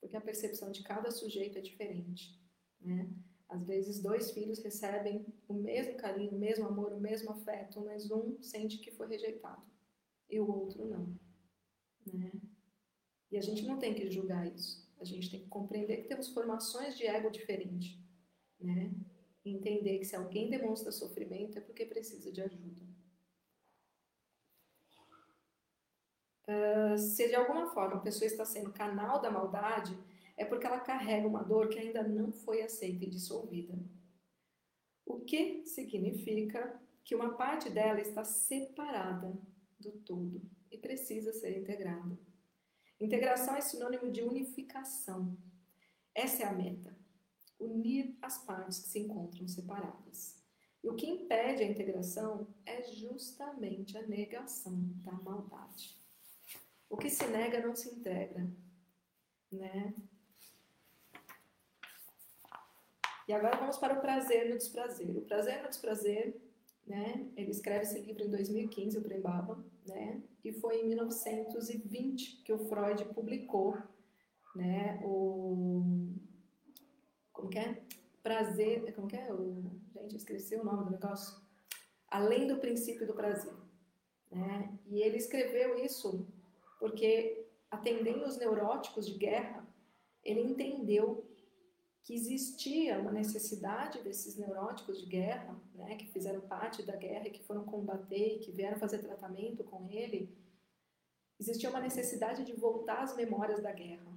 Porque 0.00 0.16
a 0.16 0.20
percepção 0.20 0.70
de 0.70 0.84
cada 0.84 1.10
sujeito 1.10 1.58
é 1.58 1.60
diferente, 1.60 2.40
né? 2.80 3.10
Às 3.52 3.66
vezes, 3.66 4.00
dois 4.00 4.30
filhos 4.30 4.60
recebem 4.60 5.26
o 5.46 5.52
mesmo 5.52 5.94
carinho, 5.98 6.32
o 6.32 6.38
mesmo 6.38 6.66
amor, 6.66 6.90
o 6.94 7.00
mesmo 7.00 7.30
afeto, 7.30 7.82
mas 7.84 8.10
um 8.10 8.42
sente 8.42 8.78
que 8.78 8.90
foi 8.90 9.06
rejeitado 9.06 9.62
e 10.30 10.40
o 10.40 10.50
outro 10.50 10.86
não. 10.86 11.14
Né? 12.10 12.32
E 13.30 13.36
a 13.36 13.42
gente 13.42 13.66
não 13.66 13.78
tem 13.78 13.94
que 13.94 14.10
julgar 14.10 14.46
isso. 14.46 14.90
A 14.98 15.04
gente 15.04 15.30
tem 15.30 15.40
que 15.40 15.48
compreender 15.48 15.98
que 15.98 16.08
temos 16.08 16.28
formações 16.28 16.96
de 16.96 17.06
ego 17.06 17.30
diferentes, 17.30 17.98
né? 18.58 18.90
E 19.44 19.50
entender 19.50 19.98
que 19.98 20.04
se 20.04 20.16
alguém 20.16 20.48
demonstra 20.48 20.90
sofrimento 20.90 21.58
é 21.58 21.60
porque 21.60 21.84
precisa 21.84 22.32
de 22.32 22.40
ajuda. 22.40 22.80
Uh, 26.48 26.96
se 26.96 27.28
de 27.28 27.34
alguma 27.34 27.66
forma 27.66 27.96
a 27.96 28.00
pessoa 28.00 28.26
está 28.26 28.44
sendo 28.44 28.72
canal 28.72 29.20
da 29.20 29.30
maldade, 29.30 29.98
é 30.36 30.44
porque 30.44 30.66
ela 30.66 30.80
carrega 30.80 31.26
uma 31.26 31.42
dor 31.42 31.68
que 31.68 31.78
ainda 31.78 32.02
não 32.02 32.32
foi 32.32 32.62
aceita 32.62 33.04
e 33.04 33.10
dissolvida. 33.10 33.78
O 35.04 35.20
que 35.20 35.64
significa 35.66 36.80
que 37.04 37.14
uma 37.14 37.36
parte 37.36 37.68
dela 37.68 38.00
está 38.00 38.24
separada 38.24 39.36
do 39.78 39.92
todo 39.92 40.42
e 40.70 40.78
precisa 40.78 41.32
ser 41.32 41.58
integrado. 41.58 42.18
Integração 43.00 43.56
é 43.56 43.60
sinônimo 43.60 44.10
de 44.10 44.22
unificação. 44.22 45.36
Essa 46.14 46.44
é 46.44 46.46
a 46.46 46.52
meta: 46.52 46.96
unir 47.58 48.16
as 48.22 48.38
partes 48.38 48.78
que 48.78 48.88
se 48.88 49.00
encontram 49.00 49.46
separadas. 49.48 50.40
E 50.82 50.88
o 50.88 50.94
que 50.94 51.08
impede 51.08 51.62
a 51.62 51.66
integração 51.66 52.48
é 52.66 52.82
justamente 52.82 53.96
a 53.96 54.06
negação 54.06 54.76
da 55.04 55.12
maldade. 55.12 55.96
O 56.88 56.96
que 56.96 57.08
se 57.08 57.26
nega 57.28 57.64
não 57.64 57.74
se 57.74 57.88
integra, 57.88 58.48
né? 59.50 59.94
E 63.32 63.34
agora 63.34 63.56
vamos 63.56 63.78
para 63.78 63.94
o 63.94 64.00
prazer 64.02 64.50
no 64.50 64.58
desprazer. 64.58 65.16
O 65.16 65.22
prazer 65.22 65.62
no 65.62 65.70
desprazer, 65.70 66.38
né? 66.86 67.26
Ele 67.34 67.50
escreve 67.50 67.84
esse 67.84 67.98
livro 67.98 68.24
em 68.24 68.30
2015, 68.30 68.98
o 68.98 69.02
Prembaba, 69.02 69.64
né? 69.86 70.22
E 70.44 70.52
foi 70.52 70.82
em 70.82 70.88
1920 70.88 72.42
que 72.42 72.52
o 72.52 72.58
Freud 72.58 73.02
publicou, 73.14 73.78
né? 74.54 75.00
O 75.02 76.12
como 77.32 77.48
que 77.48 77.58
é? 77.58 77.82
Prazer, 78.22 78.94
como 78.94 79.08
que 79.08 79.16
é? 79.16 79.32
O, 79.32 79.80
gente, 79.94 80.14
esqueci 80.14 80.54
o 80.56 80.62
nome 80.62 80.84
do 80.84 80.90
negócio. 80.90 81.40
Além 82.08 82.46
do 82.46 82.58
princípio 82.58 83.06
do 83.06 83.14
prazer, 83.14 83.54
né? 84.30 84.78
E 84.84 85.00
ele 85.00 85.16
escreveu 85.16 85.82
isso 85.82 86.28
porque 86.78 87.46
atendendo 87.70 88.26
os 88.26 88.36
neuróticos 88.36 89.06
de 89.06 89.16
guerra, 89.16 89.66
ele 90.22 90.42
entendeu 90.42 91.31
que 92.02 92.14
existia 92.14 92.98
uma 92.98 93.12
necessidade 93.12 94.02
desses 94.02 94.36
neuróticos 94.36 94.98
de 94.98 95.06
guerra, 95.06 95.56
né, 95.74 95.94
que 95.96 96.08
fizeram 96.08 96.40
parte 96.40 96.82
da 96.82 96.96
guerra 96.96 97.30
que 97.30 97.44
foram 97.44 97.64
combater 97.64 98.40
que 98.40 98.50
vieram 98.50 98.78
fazer 98.78 98.98
tratamento 98.98 99.62
com 99.62 99.88
ele, 99.88 100.36
existia 101.38 101.70
uma 101.70 101.80
necessidade 101.80 102.44
de 102.44 102.52
voltar 102.54 103.02
às 103.02 103.14
memórias 103.14 103.62
da 103.62 103.72
guerra. 103.72 104.12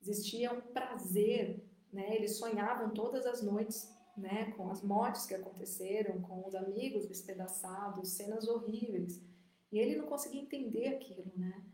Existia 0.00 0.52
um 0.52 0.60
prazer, 0.60 1.64
né, 1.90 2.14
eles 2.16 2.36
sonhavam 2.36 2.90
todas 2.90 3.24
as 3.24 3.42
noites, 3.42 3.90
né, 4.14 4.52
com 4.52 4.68
as 4.68 4.82
mortes 4.82 5.24
que 5.24 5.34
aconteceram, 5.34 6.20
com 6.20 6.46
os 6.46 6.54
amigos 6.54 7.06
despedaçados, 7.06 8.10
cenas 8.10 8.46
horríveis. 8.46 9.22
E 9.70 9.78
ele 9.78 9.96
não 9.96 10.06
conseguia 10.06 10.42
entender 10.42 10.88
aquilo, 10.88 11.32
né? 11.34 11.64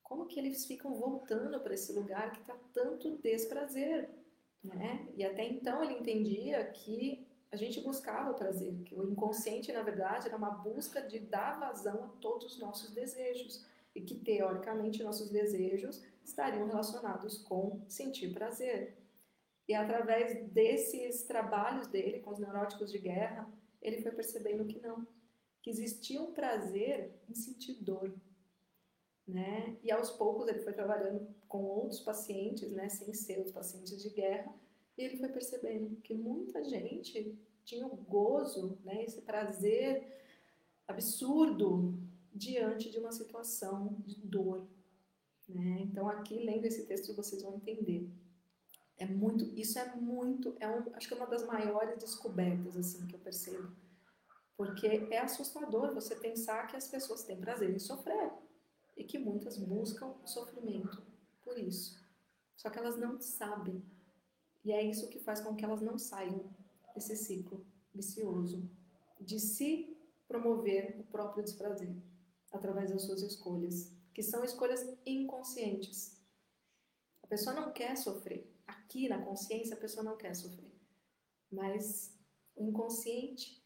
Como 0.00 0.26
que 0.26 0.38
eles 0.38 0.64
ficam 0.64 0.94
voltando 0.94 1.58
para 1.60 1.74
esse 1.74 1.92
lugar 1.92 2.30
que 2.30 2.40
está 2.40 2.56
tanto 2.72 3.18
desprazer? 3.18 4.08
Né? 4.62 5.08
E 5.16 5.24
até 5.24 5.44
então 5.44 5.82
ele 5.82 5.94
entendia 5.94 6.64
que 6.64 7.26
a 7.50 7.56
gente 7.56 7.80
buscava 7.80 8.30
o 8.30 8.34
prazer, 8.34 8.74
que 8.84 8.94
o 8.94 9.10
inconsciente, 9.10 9.72
na 9.72 9.82
verdade, 9.82 10.26
era 10.26 10.36
uma 10.36 10.50
busca 10.50 11.00
de 11.00 11.18
dar 11.18 11.58
vazão 11.58 12.04
a 12.04 12.08
todos 12.20 12.52
os 12.52 12.58
nossos 12.58 12.90
desejos 12.90 13.64
e 13.94 14.02
que, 14.02 14.14
teoricamente, 14.14 15.02
nossos 15.02 15.30
desejos 15.30 16.02
estariam 16.22 16.66
relacionados 16.66 17.38
com 17.38 17.80
sentir 17.88 18.34
prazer. 18.34 18.98
E 19.66 19.74
através 19.74 20.46
desses 20.50 21.22
trabalhos 21.22 21.86
dele 21.86 22.20
com 22.20 22.30
os 22.30 22.38
neuróticos 22.38 22.92
de 22.92 22.98
guerra, 22.98 23.50
ele 23.80 24.02
foi 24.02 24.12
percebendo 24.12 24.66
que 24.66 24.80
não, 24.80 25.06
que 25.62 25.70
existia 25.70 26.20
um 26.20 26.32
prazer 26.32 27.18
em 27.28 27.34
sentir 27.34 27.74
dor, 27.82 28.14
né? 29.28 29.76
E 29.82 29.92
aos 29.92 30.10
poucos 30.10 30.48
ele 30.48 30.60
foi 30.60 30.72
trabalhando 30.72 31.28
com 31.46 31.62
outros 31.62 32.00
pacientes, 32.00 32.70
né, 32.70 32.88
sem 32.88 33.12
ser 33.12 33.40
os 33.40 33.52
pacientes 33.52 34.02
de 34.02 34.08
guerra, 34.08 34.52
e 34.96 35.02
ele 35.02 35.18
foi 35.18 35.28
percebendo 35.28 35.96
que 35.96 36.14
muita 36.14 36.64
gente 36.64 37.38
tinha 37.64 37.86
o 37.86 37.96
gozo, 37.96 38.78
né, 38.82 39.04
esse 39.04 39.20
prazer 39.20 40.02
absurdo 40.86 41.94
diante 42.34 42.90
de 42.90 42.98
uma 42.98 43.12
situação 43.12 43.96
de 44.06 44.18
dor. 44.22 44.66
Né? 45.46 45.80
Então 45.80 46.08
aqui 46.08 46.38
lendo 46.38 46.64
esse 46.64 46.86
texto 46.86 47.14
vocês 47.14 47.42
vão 47.42 47.56
entender. 47.56 48.10
É 48.96 49.06
muito, 49.06 49.44
isso 49.54 49.78
é 49.78 49.94
muito, 49.94 50.56
é 50.58 50.68
um, 50.68 50.94
acho 50.94 51.06
que 51.06 51.14
é 51.14 51.16
uma 51.16 51.26
das 51.26 51.46
maiores 51.46 51.98
descobertas 51.98 52.76
assim 52.76 53.06
que 53.06 53.14
eu 53.14 53.20
percebo, 53.20 53.70
porque 54.56 54.86
é 55.10 55.18
assustador 55.18 55.94
você 55.94 56.16
pensar 56.16 56.66
que 56.66 56.76
as 56.76 56.88
pessoas 56.88 57.22
têm 57.22 57.40
prazer 57.40 57.70
em 57.70 57.78
sofrer 57.78 58.32
e 58.98 59.04
que 59.04 59.18
muitas 59.18 59.56
buscam 59.56 60.12
sofrimento 60.24 61.02
por 61.40 61.56
isso. 61.56 62.04
Só 62.56 62.68
que 62.68 62.78
elas 62.78 62.98
não 62.98 63.20
sabem. 63.20 63.82
E 64.64 64.72
é 64.72 64.82
isso 64.82 65.08
que 65.08 65.20
faz 65.20 65.40
com 65.40 65.54
que 65.54 65.64
elas 65.64 65.80
não 65.80 65.96
saiam 65.96 66.52
desse 66.92 67.16
ciclo 67.16 67.64
vicioso 67.94 68.68
de 69.20 69.38
se 69.38 69.96
promover 70.26 70.96
o 71.00 71.04
próprio 71.04 71.44
desprazer 71.44 71.96
através 72.52 72.90
das 72.90 73.02
suas 73.02 73.22
escolhas, 73.22 73.92
que 74.12 74.22
são 74.22 74.44
escolhas 74.44 74.84
inconscientes. 75.06 76.20
A 77.22 77.26
pessoa 77.28 77.54
não 77.54 77.72
quer 77.72 77.96
sofrer. 77.96 78.52
Aqui 78.66 79.08
na 79.08 79.24
consciência 79.24 79.76
a 79.76 79.80
pessoa 79.80 80.02
não 80.02 80.16
quer 80.16 80.34
sofrer. 80.34 80.72
Mas 81.50 82.18
o 82.56 82.64
inconsciente 82.64 83.62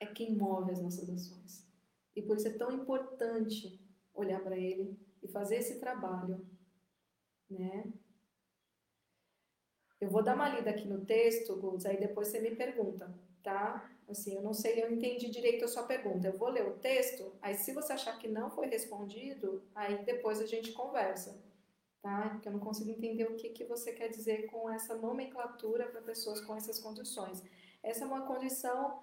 é 0.00 0.06
quem 0.06 0.36
move 0.36 0.72
as 0.72 0.80
nossas 0.80 1.08
ações. 1.08 1.68
E 2.16 2.22
por 2.22 2.36
isso 2.36 2.48
é 2.48 2.52
tão 2.52 2.72
importante 2.72 3.80
olhar 4.14 4.40
para 4.40 4.56
ele 4.56 4.98
e 5.22 5.28
fazer 5.28 5.56
esse 5.56 5.78
trabalho, 5.78 6.44
né? 7.48 7.92
Eu 10.00 10.08
vou 10.08 10.22
dar 10.22 10.34
uma 10.34 10.48
lida 10.48 10.70
aqui 10.70 10.88
no 10.88 11.04
texto, 11.04 11.54
Gus, 11.56 11.84
aí 11.84 11.98
depois 11.98 12.28
você 12.28 12.40
me 12.40 12.56
pergunta, 12.56 13.14
tá? 13.42 13.90
Assim, 14.08 14.34
eu 14.34 14.42
não 14.42 14.54
sei, 14.54 14.82
eu 14.82 14.90
entendi 14.90 15.28
direito 15.28 15.64
a 15.64 15.68
sua 15.68 15.82
pergunta. 15.82 16.26
Eu 16.26 16.38
vou 16.38 16.48
ler 16.48 16.66
o 16.66 16.78
texto, 16.78 17.32
aí 17.40 17.54
se 17.54 17.72
você 17.72 17.92
achar 17.92 18.18
que 18.18 18.26
não 18.26 18.50
foi 18.50 18.66
respondido, 18.66 19.62
aí 19.74 20.02
depois 20.04 20.40
a 20.40 20.46
gente 20.46 20.72
conversa, 20.72 21.38
tá? 22.00 22.30
Porque 22.30 22.48
eu 22.48 22.52
não 22.52 22.60
consigo 22.60 22.90
entender 22.90 23.24
o 23.24 23.36
que, 23.36 23.50
que 23.50 23.64
você 23.64 23.92
quer 23.92 24.08
dizer 24.08 24.46
com 24.46 24.70
essa 24.70 24.96
nomenclatura 24.96 25.86
para 25.86 26.00
pessoas 26.00 26.40
com 26.40 26.56
essas 26.56 26.78
condições. 26.78 27.42
Essa 27.82 28.04
é 28.04 28.06
uma 28.06 28.26
condição 28.26 29.02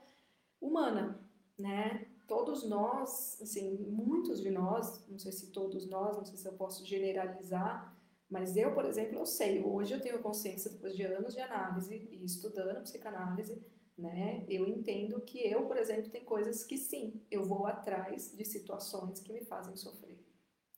humana, 0.60 1.20
né? 1.58 2.08
Todos 2.28 2.68
nós, 2.68 3.42
assim, 3.42 3.78
muitos 3.78 4.42
de 4.42 4.52
nós, 4.52 5.08
não 5.08 5.18
sei 5.18 5.32
se 5.32 5.52
todos 5.52 5.90
nós, 5.90 6.18
não 6.18 6.26
sei 6.26 6.38
se 6.38 6.48
eu 6.48 6.54
posso 6.54 6.86
generalizar, 6.86 7.98
mas 8.30 8.58
eu, 8.58 8.74
por 8.74 8.86
exemplo, 8.86 9.18
eu 9.18 9.26
sei, 9.26 9.63
hoje 9.63 9.94
eu 9.94 10.02
tenho 10.02 10.22
consciência 10.22 10.70
depois 10.70 10.96
de 10.96 11.04
anos 11.04 11.34
de 11.34 11.40
análise 11.40 12.08
e 12.12 12.26
estudando 12.26 12.84
psicanálise, 12.84 13.66
né? 13.98 14.46
Eu 14.50 14.68
entendo 14.68 15.22
que 15.22 15.40
eu, 15.40 15.66
por 15.66 15.78
exemplo, 15.78 16.12
tem 16.12 16.24
coisas 16.26 16.63
que 16.63 16.78
sim, 16.78 17.26
eu 17.32 17.46
vou 17.46 17.66
atrás 17.66 18.36
de 18.36 18.44
situações 18.44 19.22
que 19.22 19.32
me 19.32 19.46
fazem 19.46 19.76
sofrer. 19.78 20.20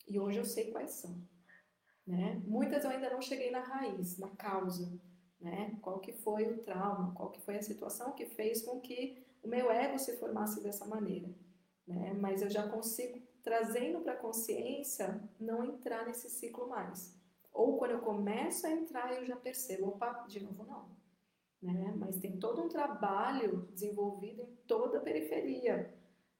E 0.07 0.19
hoje 0.19 0.37
eu 0.37 0.45
sei 0.45 0.71
quais 0.71 0.91
são, 0.91 1.19
né? 2.05 2.41
Muitas 2.45 2.83
eu 2.83 2.91
ainda 2.91 3.09
não 3.09 3.21
cheguei 3.21 3.49
na 3.49 3.61
raiz, 3.61 4.19
na 4.19 4.29
causa, 4.29 4.91
né? 5.41 5.77
Qual 5.81 5.99
que 5.99 6.13
foi 6.13 6.45
o 6.51 6.59
trauma, 6.59 7.13
qual 7.15 7.31
que 7.31 7.41
foi 7.41 7.57
a 7.57 7.63
situação 7.63 8.13
que 8.13 8.27
fez 8.27 8.61
com 8.61 8.79
que 8.79 9.25
o 9.43 9.47
meu 9.47 9.71
ego 9.71 9.97
se 9.97 10.17
formasse 10.17 10.61
dessa 10.61 10.85
maneira. 10.85 11.29
Né? 11.87 12.13
Mas 12.13 12.41
eu 12.41 12.49
já 12.49 12.67
consigo, 12.67 13.19
trazendo 13.43 14.01
para 14.01 14.13
a 14.13 14.17
consciência, 14.17 15.21
não 15.39 15.63
entrar 15.63 16.05
nesse 16.05 16.29
ciclo 16.29 16.67
mais. 16.67 17.17
Ou 17.51 17.77
quando 17.77 17.91
eu 17.91 17.99
começo 17.99 18.67
a 18.67 18.71
entrar, 18.71 19.13
eu 19.13 19.25
já 19.25 19.35
percebo, 19.35 19.87
opa, 19.87 20.25
de 20.27 20.39
novo 20.39 20.63
não. 20.63 20.89
Né? 21.61 21.93
Mas 21.97 22.19
tem 22.19 22.37
todo 22.37 22.61
um 22.61 22.69
trabalho 22.69 23.67
desenvolvido 23.73 24.43
em 24.43 24.55
toda 24.67 24.99
a 24.99 25.01
periferia 25.01 25.93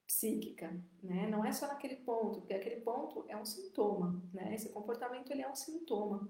psíquica, 0.09 0.75
né? 1.03 1.29
Não 1.29 1.45
é 1.45 1.51
só 1.51 1.67
naquele 1.67 1.97
ponto, 1.97 2.39
porque 2.39 2.53
aquele 2.55 2.81
ponto 2.81 3.25
é 3.27 3.37
um 3.37 3.45
sintoma, 3.45 4.19
né? 4.33 4.55
Esse 4.55 4.69
comportamento 4.69 5.29
ele 5.29 5.43
é 5.43 5.49
um 5.49 5.55
sintoma, 5.55 6.27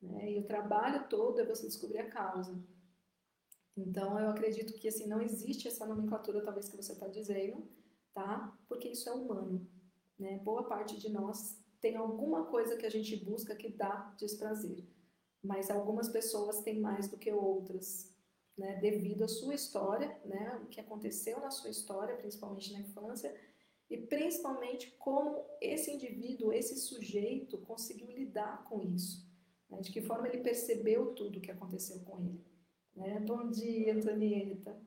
né? 0.00 0.32
E 0.32 0.40
o 0.40 0.44
trabalho 0.44 1.06
todo 1.08 1.40
é 1.40 1.46
você 1.46 1.66
descobrir 1.68 1.98
a 1.98 2.10
causa. 2.10 2.60
Então, 3.76 4.18
eu 4.18 4.28
acredito 4.28 4.74
que 4.74 4.88
assim 4.88 5.06
não 5.06 5.20
existe 5.20 5.66
essa 5.66 5.86
nomenclatura, 5.86 6.42
talvez 6.42 6.68
que 6.68 6.76
você 6.76 6.92
está 6.92 7.08
dizendo, 7.08 7.66
tá? 8.12 8.56
Porque 8.68 8.88
isso 8.88 9.08
é 9.08 9.12
humano, 9.12 9.66
né? 10.18 10.38
Boa 10.38 10.64
parte 10.64 10.98
de 10.98 11.08
nós 11.08 11.58
tem 11.80 11.96
alguma 11.96 12.46
coisa 12.46 12.76
que 12.76 12.86
a 12.86 12.90
gente 12.90 13.16
busca 13.24 13.56
que 13.56 13.68
dá 13.68 14.14
desprazer, 14.18 14.86
mas 15.42 15.70
algumas 15.70 16.08
pessoas 16.08 16.60
têm 16.60 16.80
mais 16.80 17.08
do 17.08 17.18
que 17.18 17.32
outras, 17.32 18.14
né? 18.56 18.76
Devido 18.76 19.24
à 19.24 19.28
sua 19.28 19.54
história, 19.54 20.20
né? 20.24 20.60
O 20.62 20.66
que 20.66 20.80
aconteceu 20.80 21.40
na 21.40 21.50
sua 21.50 21.70
história, 21.70 22.16
principalmente 22.16 22.72
na 22.72 22.80
infância, 22.80 23.34
e 23.88 23.96
principalmente 23.96 24.90
como 24.98 25.44
esse 25.60 25.90
indivíduo, 25.90 26.52
esse 26.52 26.76
sujeito 26.76 27.58
conseguiu 27.58 28.10
lidar 28.10 28.64
com 28.64 28.80
isso, 28.80 29.30
né? 29.68 29.80
de 29.80 29.92
que 29.92 30.00
forma 30.00 30.28
ele 30.28 30.42
percebeu 30.42 31.14
tudo 31.14 31.38
o 31.38 31.42
que 31.42 31.50
aconteceu 31.50 32.00
com 32.00 32.18
ele. 32.20 32.51
Né? 32.94 33.20
Bom 33.20 33.50
dia, 33.50 33.94
Antonieta. 33.94 34.80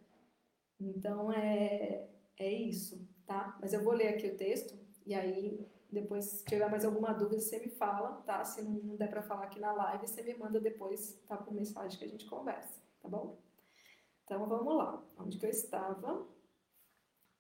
Então 0.80 1.32
é, 1.32 2.08
é 2.38 2.52
isso, 2.52 3.08
tá? 3.26 3.58
Mas 3.62 3.74
eu 3.74 3.84
vou 3.84 3.94
ler 3.94 4.10
aqui 4.10 4.28
o 4.28 4.38
texto 4.38 4.78
e 5.06 5.13
aí 5.13 5.65
depois, 5.91 6.26
se 6.26 6.46
tiver 6.46 6.70
mais 6.70 6.84
alguma 6.84 7.13
dúvida, 7.13 7.39
você 7.39 7.60
me 7.60 7.70
fala, 7.70 8.22
tá? 8.24 8.44
Se 8.44 8.62
não 8.62 8.96
der 8.98 9.10
para 9.10 9.22
falar 9.24 9.46
aqui 9.46 9.60
na 9.60 9.72
live, 9.72 10.08
você 10.08 10.22
me 10.22 10.34
manda 10.36 10.60
depois, 10.60 11.13
tá? 11.28 11.38
Por 11.38 11.54
mensagem 11.54 11.98
que 11.98 12.06
a 12.06 12.08
gente 12.08 12.26
conversa, 12.26 12.82
tá 13.02 13.08
bom? 13.08 13.39
Então 14.24 14.46
vamos 14.48 14.76
lá, 14.76 15.04
onde 15.18 15.38
que 15.38 15.46
eu 15.46 15.50
estava? 15.50 16.28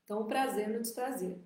Então, 0.03 0.21
o 0.21 0.27
prazer 0.27 0.69
no 0.69 0.81
desprazer. 0.81 1.41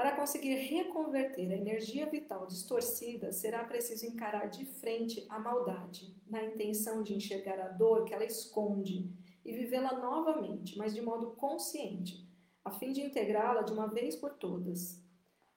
Para 0.00 0.16
conseguir 0.16 0.54
reconverter 0.54 1.52
a 1.52 1.56
energia 1.56 2.06
vital 2.06 2.46
distorcida, 2.46 3.32
será 3.32 3.62
preciso 3.64 4.06
encarar 4.06 4.46
de 4.46 4.64
frente 4.64 5.26
a 5.28 5.38
maldade, 5.38 6.16
na 6.26 6.42
intenção 6.42 7.02
de 7.02 7.12
enxergar 7.12 7.60
a 7.60 7.68
dor 7.68 8.06
que 8.06 8.14
ela 8.14 8.24
esconde 8.24 9.14
e 9.44 9.52
vivê-la 9.52 10.00
novamente, 10.00 10.78
mas 10.78 10.94
de 10.94 11.02
modo 11.02 11.32
consciente, 11.32 12.26
a 12.64 12.70
fim 12.70 12.92
de 12.92 13.02
integrá-la 13.02 13.60
de 13.60 13.74
uma 13.74 13.88
vez 13.88 14.16
por 14.16 14.38
todas. 14.38 15.04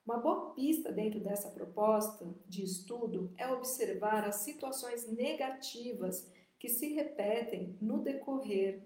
Uma 0.06 0.18
boa 0.18 0.54
pista 0.54 0.92
dentro 0.92 1.22
dessa 1.22 1.50
proposta 1.50 2.28
de 2.46 2.66
estudo 2.66 3.34
é 3.38 3.48
observar 3.48 4.28
as 4.28 4.44
situações 4.44 5.10
negativas 5.10 6.30
que 6.60 6.68
se 6.68 6.94
repetem 6.94 7.78
no 7.80 8.04
decorrer 8.04 8.84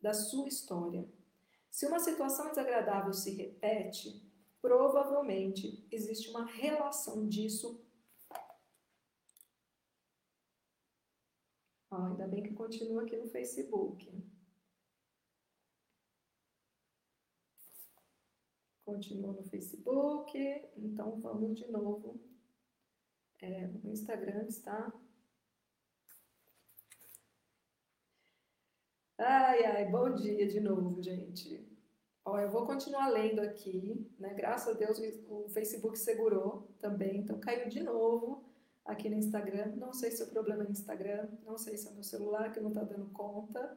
da 0.00 0.14
sua 0.14 0.46
história. 0.46 1.04
Se 1.68 1.84
uma 1.84 1.98
situação 1.98 2.50
desagradável 2.50 3.12
se 3.12 3.34
repete, 3.34 4.29
provavelmente 4.60 5.86
existe 5.90 6.30
uma 6.30 6.44
relação 6.44 7.26
disso. 7.28 7.84
Oh, 11.90 11.96
ainda 11.96 12.28
bem 12.28 12.42
que 12.42 12.54
continua 12.54 13.02
aqui 13.02 13.16
no 13.16 13.28
Facebook. 13.28 14.08
Continua 18.84 19.32
no 19.32 19.44
Facebook, 19.44 20.36
então 20.76 21.20
vamos 21.20 21.58
de 21.58 21.66
novo. 21.68 22.20
É, 23.40 23.66
no 23.66 23.90
Instagram 23.90 24.46
está. 24.46 24.92
Ai, 29.16 29.64
ai, 29.64 29.90
bom 29.90 30.14
dia 30.14 30.46
de 30.46 30.60
novo, 30.60 31.02
gente. 31.02 31.69
Ó, 32.30 32.38
eu 32.38 32.48
vou 32.48 32.64
continuar 32.64 33.08
lendo 33.08 33.40
aqui, 33.40 34.08
né? 34.16 34.32
Graças 34.34 34.68
a 34.68 34.78
Deus 34.78 35.00
o 35.28 35.48
Facebook 35.48 35.98
segurou 35.98 36.68
também, 36.78 37.18
então 37.18 37.40
caiu 37.40 37.68
de 37.68 37.82
novo 37.82 38.44
aqui 38.84 39.08
no 39.10 39.16
Instagram. 39.16 39.74
Não 39.74 39.92
sei 39.92 40.12
se 40.12 40.22
o 40.22 40.28
problema 40.28 40.62
é 40.62 40.66
no 40.66 40.70
Instagram, 40.70 41.28
não 41.44 41.58
sei 41.58 41.76
se 41.76 41.88
é 41.88 41.92
meu 41.92 42.04
celular 42.04 42.52
que 42.52 42.60
não 42.60 42.70
tá 42.70 42.84
dando 42.84 43.10
conta, 43.10 43.76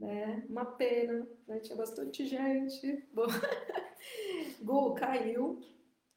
né? 0.00 0.46
Uma 0.48 0.64
pena, 0.64 1.28
né? 1.46 1.60
Tinha 1.60 1.76
bastante 1.76 2.24
gente. 2.24 3.06
Bom, 3.12 3.26
Gu, 4.62 4.94
caiu, 4.94 5.60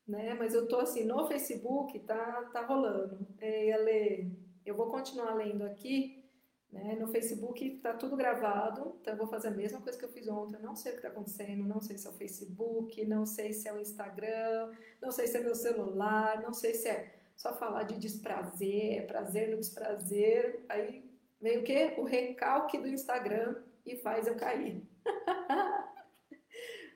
né? 0.07 0.35
Mas 0.35 0.53
eu 0.53 0.69
tô 0.69 0.79
assim, 0.79 1.03
no 1.03 1.27
Facebook 1.27 1.99
tá, 1.99 2.43
tá 2.53 2.65
rolando. 2.65 3.27
É, 3.39 3.73
Ale, 3.73 4.31
eu 4.65 4.73
vou 4.73 4.89
continuar 4.89 5.33
lendo 5.33 5.65
aqui 5.65 6.26
né? 6.71 6.95
No 6.99 7.07
Facebook 7.07 7.65
está 7.65 7.93
tudo 7.93 8.17
gravado, 8.17 8.97
então 9.01 9.13
eu 9.13 9.17
vou 9.17 9.27
fazer 9.27 9.49
a 9.49 9.51
mesma 9.51 9.81
coisa 9.81 9.97
que 9.97 10.03
eu 10.03 10.09
fiz 10.09 10.27
ontem. 10.27 10.57
Eu 10.57 10.63
não 10.63 10.75
sei 10.75 10.91
o 10.91 10.95
que 10.95 10.99
está 10.99 11.09
acontecendo, 11.09 11.63
não 11.63 11.79
sei 11.81 11.97
se 11.97 12.07
é 12.07 12.09
o 12.09 12.13
Facebook, 12.13 13.05
não 13.05 13.25
sei 13.25 13.53
se 13.53 13.67
é 13.67 13.73
o 13.73 13.79
Instagram, 13.79 14.71
não 15.01 15.11
sei 15.11 15.27
se 15.27 15.37
é 15.37 15.41
meu 15.41 15.55
celular, 15.55 16.41
não 16.41 16.53
sei 16.53 16.73
se 16.73 16.89
é 16.89 17.13
só 17.35 17.55
falar 17.55 17.83
de 17.83 17.97
desprazer, 17.97 18.97
é 18.97 19.01
prazer 19.01 19.49
no 19.49 19.57
desprazer. 19.57 20.65
Aí 20.67 21.09
vem 21.39 21.59
o 21.59 21.63
quê? 21.63 21.95
O 21.97 22.03
recalque 22.03 22.77
do 22.77 22.87
Instagram 22.87 23.55
e 23.85 23.95
faz 23.95 24.27
eu 24.27 24.35
cair. 24.35 24.83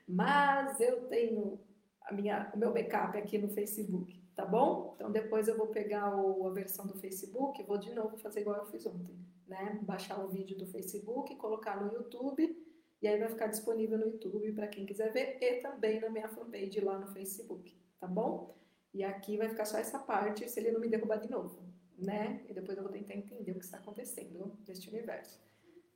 Mas 0.08 0.80
eu 0.82 1.08
tenho 1.08 1.60
a 2.04 2.14
minha, 2.14 2.52
o 2.54 2.58
meu 2.58 2.74
backup 2.74 3.18
aqui 3.18 3.38
no 3.38 3.48
Facebook, 3.48 4.22
tá 4.36 4.46
bom? 4.46 4.94
Então 4.96 5.10
depois 5.10 5.48
eu 5.48 5.56
vou 5.56 5.68
pegar 5.68 6.14
o, 6.14 6.46
a 6.48 6.52
versão 6.52 6.86
do 6.86 7.00
Facebook 7.00 7.62
e 7.62 7.66
vou 7.66 7.78
de 7.78 7.94
novo 7.94 8.18
fazer 8.18 8.42
igual 8.42 8.58
eu 8.58 8.66
fiz 8.66 8.86
ontem 8.86 9.16
né? 9.52 9.80
Baixar 9.84 10.24
o 10.24 10.30
vídeo 10.30 10.58
do 10.58 10.66
Facebook, 10.66 11.36
colocar 11.36 11.84
no 11.84 11.94
YouTube 11.94 12.58
e 13.02 13.08
aí 13.08 13.20
vai 13.20 13.28
ficar 13.28 13.48
disponível 13.48 13.98
no 13.98 14.06
YouTube 14.06 14.54
para 14.54 14.68
quem 14.68 14.86
quiser 14.86 15.12
ver 15.12 15.38
e 15.42 15.60
também 15.60 16.00
na 16.00 16.10
minha 16.10 16.30
fanpage 16.30 16.80
lá 16.80 16.98
no 16.98 17.08
Facebook, 17.08 17.78
tá 18.00 18.08
bom? 18.08 18.56
E 18.94 19.04
aqui 19.04 19.38
vai 19.38 19.50
ficar 19.50 19.66
só 19.66 19.78
essa 19.78 20.00
parte 20.00 20.48
se 20.48 20.60
ele 20.60 20.72
não 20.72 20.80
me 20.80 20.88
derrubar 20.88 21.18
de 21.18 21.30
novo, 21.30 21.62
né? 21.98 22.46
E 22.48 22.54
depois 22.54 22.78
eu 22.78 22.84
vou 22.84 22.92
tentar 22.92 23.14
entender 23.14 23.52
o 23.52 23.60
que 23.60 23.66
está 23.66 23.78
acontecendo 23.78 24.58
neste 24.66 24.90
universo. 24.90 25.44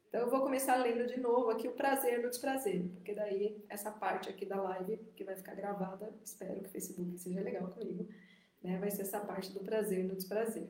Então 0.10 0.22
eu 0.22 0.30
vou 0.30 0.42
começar 0.42 0.76
lendo 0.76 1.08
de 1.08 1.20
novo 1.20 1.50
aqui 1.50 1.68
o 1.68 1.74
prazer 1.74 2.22
no 2.22 2.30
desprazer, 2.30 2.84
porque 2.96 3.14
daí 3.14 3.64
essa 3.70 3.92
parte 3.92 4.30
aqui 4.30 4.46
da 4.46 4.62
live 4.62 4.98
que 5.16 5.24
vai 5.24 5.36
ficar 5.36 5.56
gravada, 5.56 6.14
espero 6.24 6.60
que 6.60 6.68
o 6.68 6.72
Facebook 6.72 7.18
seja 7.18 7.40
legal 7.40 7.70
comigo, 7.70 8.08
né? 8.62 8.78
Vai 8.80 8.92
ser 8.92 9.04
essa 9.04 9.20
parte 9.22 9.54
do 9.54 9.62
prazer 9.62 10.04
no 10.04 10.16
desprazer. 10.16 10.70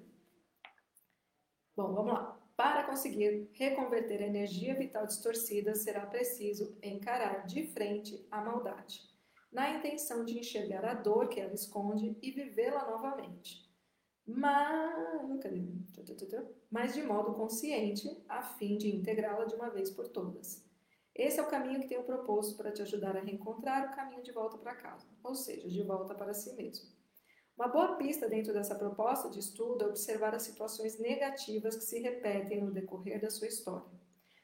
Bom, 1.76 1.94
vamos 1.94 2.14
lá. 2.14 2.45
Para 2.56 2.84
conseguir 2.84 3.50
reconverter 3.54 4.24
a 4.24 4.28
energia 4.28 4.76
vital 4.76 5.06
distorcida, 5.06 5.76
será 5.76 6.06
preciso 6.06 6.78
encarar 6.82 7.46
de 7.46 7.68
frente 7.68 8.26
a 8.32 8.42
maldade, 8.42 9.02
na 9.52 9.72
intenção 9.72 10.24
de 10.24 10.40
enxergar 10.40 10.86
a 10.86 10.94
dor 10.94 11.28
que 11.28 11.42
ela 11.42 11.54
esconde 11.54 12.18
e 12.22 12.32
vivê-la 12.32 12.90
novamente. 12.90 13.70
Mas, 14.26 15.44
de 16.94 17.04
modo 17.04 17.34
consciente, 17.34 18.24
a 18.30 18.42
fim 18.42 18.78
de 18.78 18.96
integrá-la 18.96 19.44
de 19.44 19.56
uma 19.56 19.70
vez 19.70 19.90
por 19.90 20.08
todas. 20.08 20.66
Esse 21.14 21.40
é 21.40 21.44
o 21.44 21.50
caminho 21.50 21.82
que 21.82 21.88
tenho 21.88 22.04
proposto 22.04 22.56
para 22.56 22.72
te 22.72 22.82
ajudar 22.82 23.18
a 23.18 23.22
reencontrar 23.22 23.92
o 23.92 23.96
caminho 23.96 24.24
de 24.24 24.32
volta 24.32 24.58
para 24.58 24.76
casa, 24.76 25.06
ou 25.22 25.36
seja, 25.36 25.68
de 25.68 25.84
volta 25.84 26.16
para 26.16 26.34
si 26.34 26.56
mesmo. 26.56 26.95
Uma 27.58 27.70
boa 27.70 27.96
pista 27.96 28.28
dentro 28.28 28.52
dessa 28.52 28.76
proposta 28.76 29.30
de 29.30 29.40
estudo 29.40 29.86
é 29.86 29.88
observar 29.88 30.36
as 30.36 30.44
situações 30.44 31.00
negativas 31.00 31.78
que 31.78 31.86
se 31.86 32.00
repetem 32.00 32.62
no 32.62 32.70
decorrer 32.70 33.22
da 33.22 33.30
sua 33.30 33.48
história. 33.48 33.90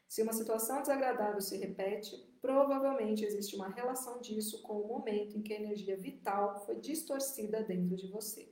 Se 0.08 0.22
uma 0.22 0.32
situação 0.32 0.80
desagradável 0.80 1.40
se 1.42 1.58
repete, 1.58 2.16
provavelmente 2.40 3.22
existe 3.22 3.54
uma 3.54 3.68
relação 3.68 4.18
disso 4.22 4.62
com 4.62 4.80
o 4.80 4.88
momento 4.88 5.36
em 5.36 5.42
que 5.42 5.52
a 5.52 5.60
energia 5.60 5.94
vital 5.94 6.64
foi 6.64 6.80
distorcida 6.80 7.62
dentro 7.62 7.96
de 7.96 8.10
você. 8.10 8.50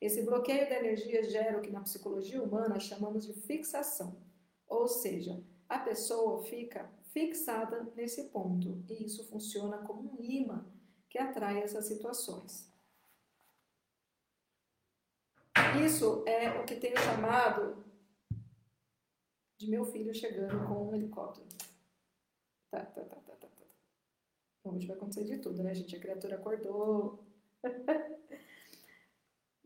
Esse 0.00 0.22
bloqueio 0.22 0.68
da 0.68 0.80
energia 0.80 1.22
gera 1.22 1.58
o 1.58 1.62
que 1.62 1.70
na 1.70 1.80
psicologia 1.80 2.42
humana 2.42 2.80
chamamos 2.80 3.24
de 3.24 3.32
fixação, 3.32 4.20
ou 4.66 4.88
seja, 4.88 5.40
a 5.68 5.78
pessoa 5.78 6.42
fica 6.42 6.90
fixada 7.12 7.92
nesse 7.94 8.24
ponto 8.30 8.84
e 8.88 9.04
isso 9.04 9.24
funciona 9.28 9.78
como 9.78 10.18
um 10.18 10.24
imã 10.24 10.66
que 11.08 11.16
atrai 11.16 11.62
essas 11.62 11.86
situações. 11.86 12.73
Isso 15.84 16.24
é 16.26 16.50
o 16.60 16.64
que 16.64 16.76
tenho 16.76 16.98
chamado 16.98 17.84
de 19.56 19.70
meu 19.70 19.84
filho 19.84 20.14
chegando 20.14 20.66
com 20.66 20.88
um 20.88 20.94
helicóptero. 20.94 21.46
Tá, 22.70 22.84
tá, 22.84 23.02
tá, 23.02 23.16
tá, 23.16 23.36
tá, 23.36 23.48
tá. 23.48 23.66
Hoje 24.64 24.86
vai 24.86 24.96
acontecer 24.96 25.24
de 25.24 25.38
tudo, 25.38 25.62
né, 25.62 25.74
gente? 25.74 25.94
A 25.96 26.00
criatura 26.00 26.36
acordou. 26.36 27.24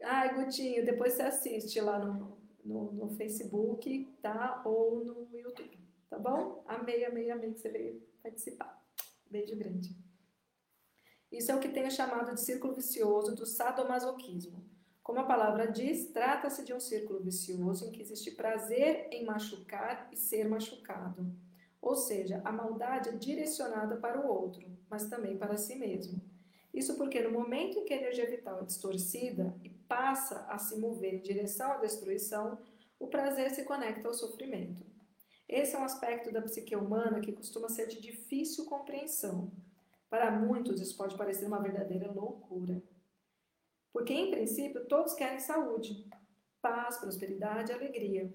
Ai, 0.03 0.35
Gutinho, 0.35 0.85
depois 0.85 1.15
você 1.15 1.23
assiste 1.23 1.81
lá 1.81 1.99
no, 1.99 2.39
no, 2.65 2.93
no, 2.93 3.11
Facebook, 3.17 4.05
tá? 4.23 4.63
Ou 4.65 5.05
no 5.05 5.29
YouTube, 5.37 5.79
tá 6.09 6.19
bom? 6.19 6.63
Amei, 6.67 7.05
amei, 7.05 7.31
amei 7.31 7.53
que 7.53 7.61
você 7.61 7.69
veio 7.71 8.01
participar. 8.23 8.87
Beijo 9.31 9.57
grande. 9.57 9.97
Isso 11.31 11.51
é 11.51 11.55
o 11.55 11.61
que 11.61 11.69
tenho 11.69 11.91
chamado 11.91 12.35
de 12.35 12.41
círculo 12.41 12.75
vicioso 12.75 13.35
do 13.35 13.45
sadomasoquismo. 13.45 14.78
Como 15.09 15.21
a 15.21 15.25
palavra 15.25 15.73
diz, 15.73 16.09
trata-se 16.09 16.63
de 16.63 16.75
um 16.75 16.79
círculo 16.79 17.19
vicioso 17.19 17.87
em 17.87 17.91
que 17.91 18.03
existe 18.03 18.31
prazer 18.31 19.09
em 19.11 19.25
machucar 19.25 20.07
e 20.13 20.17
ser 20.19 20.47
machucado. 20.47 21.33
Ou 21.81 21.97
seja, 21.97 22.43
a 22.45 22.53
maldade 22.53 23.09
é 23.09 23.13
direcionada 23.13 23.97
para 23.97 24.21
o 24.21 24.29
outro, 24.29 24.71
mas 24.91 25.09
também 25.09 25.39
para 25.39 25.57
si 25.57 25.77
mesmo. 25.77 26.21
Isso 26.75 26.95
porque 26.99 27.23
no 27.23 27.31
momento 27.31 27.79
em 27.79 27.87
que 27.87 27.95
a 27.95 27.97
energia 27.97 28.29
vital 28.29 28.61
é 28.61 28.67
distorcida 28.67 29.57
e 29.65 29.71
passa 29.71 30.45
a 30.47 30.59
se 30.59 30.79
mover 30.79 31.15
em 31.15 31.23
direção 31.23 31.73
à 31.73 31.77
destruição, 31.79 32.59
o 33.01 33.07
prazer 33.07 33.51
se 33.51 33.65
conecta 33.65 34.09
ao 34.09 34.13
sofrimento. 34.13 34.85
Esse 35.49 35.75
é 35.75 35.79
um 35.79 35.85
aspecto 35.85 36.31
da 36.31 36.43
psique 36.43 36.77
humana 36.77 37.23
que 37.23 37.33
costuma 37.33 37.71
ser 37.71 37.87
de 37.87 37.99
difícil 37.99 38.67
compreensão. 38.67 39.51
Para 40.11 40.31
muitos, 40.31 40.83
isso 40.83 40.99
pode 40.99 41.17
parecer 41.17 41.47
uma 41.47 41.63
verdadeira 41.63 42.13
loucura. 42.13 42.83
Porque, 43.93 44.13
em 44.13 44.31
princípio, 44.31 44.87
todos 44.87 45.15
querem 45.15 45.41
saúde, 45.41 46.07
paz, 46.61 46.99
prosperidade 46.99 47.73
alegria. 47.73 48.31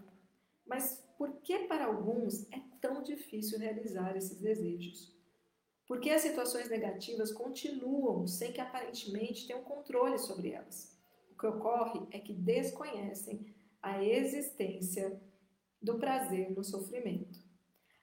Mas 0.66 1.04
por 1.18 1.42
que 1.42 1.60
para 1.68 1.86
alguns 1.86 2.52
é 2.52 2.62
tão 2.82 3.02
difícil 3.04 3.60
realizar 3.60 4.16
esses 4.16 4.40
desejos? 4.40 5.14
Porque 5.88 6.10
as 6.10 6.22
situações 6.22 6.70
negativas 6.70 7.32
continuam 7.32 8.26
sem 8.26 8.52
que 8.52 8.62
aparentemente 8.62 9.46
tenham 9.46 9.64
controle 9.64 10.18
sobre 10.18 10.52
elas. 10.52 10.98
O 11.32 11.38
que 11.38 11.46
ocorre 11.46 12.08
é 12.12 12.20
que 12.20 12.34
desconhecem 12.34 13.54
a 13.82 14.04
existência 14.04 15.22
do 15.82 16.00
prazer 16.00 16.52
no 16.52 16.64
sofrimento. 16.64 17.44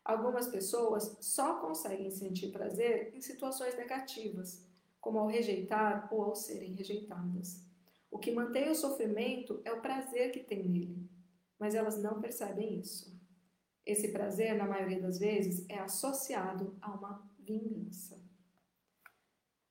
Algumas 0.04 0.48
pessoas 0.48 1.16
só 1.20 1.60
conseguem 1.60 2.10
sentir 2.10 2.52
prazer 2.52 3.14
em 3.14 3.20
situações 3.20 3.76
negativas, 3.76 4.66
como 5.00 5.18
ao 5.18 5.26
rejeitar 5.26 6.08
ou 6.12 6.22
ao 6.22 6.34
serem 6.34 6.74
rejeitadas. 6.74 7.64
O 8.10 8.18
que 8.18 8.32
mantém 8.32 8.68
o 8.68 8.74
sofrimento 8.74 9.60
é 9.64 9.72
o 9.72 9.80
prazer 9.80 10.32
que 10.32 10.40
tem 10.40 10.68
nele, 10.68 11.08
mas 11.58 11.74
elas 11.74 12.02
não 12.02 12.20
percebem 12.20 12.78
isso. 12.78 13.18
Esse 13.86 14.08
prazer, 14.08 14.56
na 14.56 14.66
maioria 14.66 15.00
das 15.00 15.18
vezes, 15.18 15.64
é 15.68 15.78
associado 15.78 16.76
a 16.80 16.90
uma 16.92 17.30
vingança. 17.38 18.20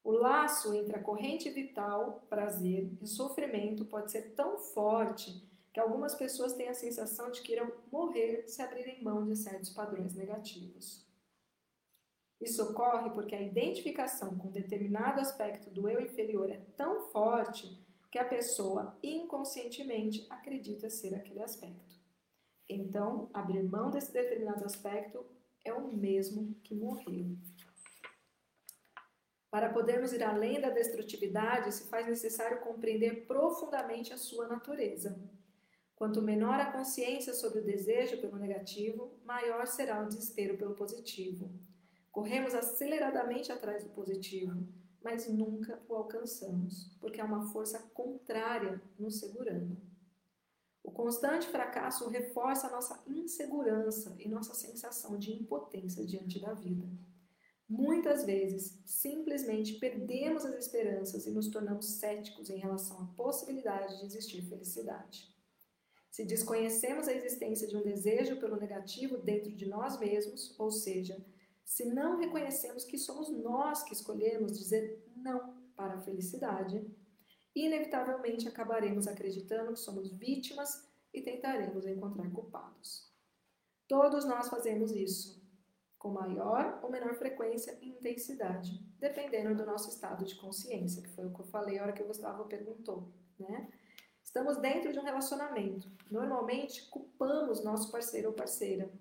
O 0.03 0.11
laço 0.11 0.73
entre 0.73 0.95
a 0.95 1.03
corrente 1.03 1.49
vital, 1.49 2.25
prazer 2.29 2.91
e 3.01 3.07
sofrimento 3.07 3.85
pode 3.85 4.11
ser 4.11 4.33
tão 4.33 4.57
forte 4.57 5.47
que 5.71 5.79
algumas 5.79 6.15
pessoas 6.15 6.53
têm 6.53 6.67
a 6.67 6.73
sensação 6.73 7.29
de 7.29 7.41
que 7.41 7.51
irão 7.51 7.71
morrer 7.91 8.45
se 8.47 8.61
abrirem 8.61 9.03
mão 9.03 9.25
de 9.25 9.35
certos 9.35 9.69
padrões 9.69 10.15
negativos. 10.15 11.08
Isso 12.39 12.63
ocorre 12.63 13.09
porque 13.09 13.35
a 13.35 13.41
identificação 13.41 14.37
com 14.37 14.49
determinado 14.49 15.19
aspecto 15.19 15.69
do 15.69 15.89
eu 15.89 15.99
inferior 15.99 16.49
é 16.49 16.61
tão 16.77 17.09
forte 17.09 17.77
que 18.09 18.17
a 18.17 18.25
pessoa 18.25 18.97
inconscientemente 19.03 20.25
acredita 20.29 20.89
ser 20.89 21.13
aquele 21.13 21.41
aspecto. 21.41 21.99
Então, 22.67 23.29
abrir 23.33 23.63
mão 23.63 23.89
desse 23.89 24.13
determinado 24.13 24.63
aspecto 24.63 25.25
é 25.65 25.73
o 25.73 25.91
mesmo 25.91 26.55
que 26.63 26.73
morrer. 26.73 27.27
Para 29.51 29.73
podermos 29.73 30.13
ir 30.13 30.23
além 30.23 30.61
da 30.61 30.69
destrutividade, 30.69 31.73
se 31.73 31.89
faz 31.89 32.07
necessário 32.07 32.61
compreender 32.61 33.25
profundamente 33.25 34.13
a 34.13 34.17
sua 34.17 34.47
natureza. 34.47 35.19
Quanto 35.95 36.21
menor 36.21 36.59
a 36.59 36.71
consciência 36.71 37.33
sobre 37.33 37.59
o 37.59 37.65
desejo 37.65 38.21
pelo 38.21 38.37
negativo, 38.37 39.19
maior 39.25 39.65
será 39.65 40.01
o 40.01 40.07
desespero 40.07 40.55
pelo 40.55 40.75
positivo. 40.75 41.51
Corremos 42.11 42.53
aceleradamente 42.53 43.51
atrás 43.51 43.83
do 43.83 43.89
positivo, 43.91 44.67
mas 45.01 45.27
nunca 45.27 45.81
o 45.87 45.95
alcançamos, 45.95 46.95
porque 46.99 47.21
há 47.21 47.25
uma 47.25 47.47
força 47.47 47.79
contrária 47.93 48.81
nos 48.97 49.19
segurando. 49.19 49.77
O 50.83 50.91
constante 50.91 51.47
fracasso 51.47 52.09
reforça 52.09 52.67
a 52.67 52.71
nossa 52.71 53.03
insegurança 53.07 54.15
e 54.17 54.27
nossa 54.27 54.53
sensação 54.53 55.17
de 55.17 55.31
impotência 55.31 56.05
diante 56.05 56.39
da 56.39 56.53
vida. 56.53 56.89
Muitas 57.69 58.25
vezes, 58.25 58.81
simplesmente 58.83 59.75
perdemos 59.75 60.43
as 60.43 60.55
esperanças 60.55 61.27
e 61.27 61.29
nos 61.29 61.47
tornamos 61.49 61.85
céticos 61.85 62.49
em 62.49 62.57
relação 62.57 62.99
à 62.99 63.05
possibilidade 63.15 63.99
de 63.99 64.05
existir 64.05 64.41
felicidade. 64.41 65.31
Se 66.09 66.25
desconhecemos 66.25 67.07
a 67.07 67.13
existência 67.13 67.67
de 67.67 67.77
um 67.77 67.83
desejo 67.83 68.37
pelo 68.37 68.57
negativo 68.57 69.19
dentro 69.19 69.51
de 69.55 69.67
nós 69.67 69.99
mesmos, 69.99 70.55
ou 70.57 70.71
seja, 70.71 71.23
se 71.69 71.85
não 71.85 72.17
reconhecemos 72.17 72.83
que 72.83 72.97
somos 72.97 73.29
nós 73.29 73.83
que 73.83 73.93
escolhemos 73.93 74.57
dizer 74.57 75.05
não 75.15 75.53
para 75.75 75.93
a 75.93 76.01
felicidade, 76.01 76.83
inevitavelmente 77.55 78.47
acabaremos 78.47 79.07
acreditando 79.07 79.73
que 79.73 79.79
somos 79.79 80.11
vítimas 80.11 80.89
e 81.13 81.21
tentaremos 81.21 81.85
encontrar 81.85 82.27
culpados. 82.31 83.07
Todos 83.87 84.25
nós 84.25 84.49
fazemos 84.49 84.91
isso, 84.91 85.39
com 85.99 86.09
maior 86.09 86.79
ou 86.81 86.89
menor 86.89 87.13
frequência 87.13 87.77
e 87.83 87.89
intensidade, 87.89 88.83
dependendo 88.97 89.55
do 89.55 89.63
nosso 89.63 89.89
estado 89.89 90.25
de 90.25 90.35
consciência, 90.37 91.03
que 91.03 91.09
foi 91.09 91.27
o 91.27 91.33
que 91.33 91.41
eu 91.41 91.45
falei 91.45 91.77
a 91.77 91.83
hora 91.83 91.93
que 91.93 92.01
o 92.01 92.07
Gustavo 92.07 92.45
perguntou, 92.45 93.13
né? 93.37 93.69
Estamos 94.23 94.57
dentro 94.57 94.91
de 94.91 94.99
um 94.99 95.03
relacionamento. 95.03 95.87
Normalmente 96.09 96.89
culpamos 96.89 97.63
nosso 97.63 97.91
parceiro 97.91 98.29
ou 98.29 98.33
parceira. 98.33 98.91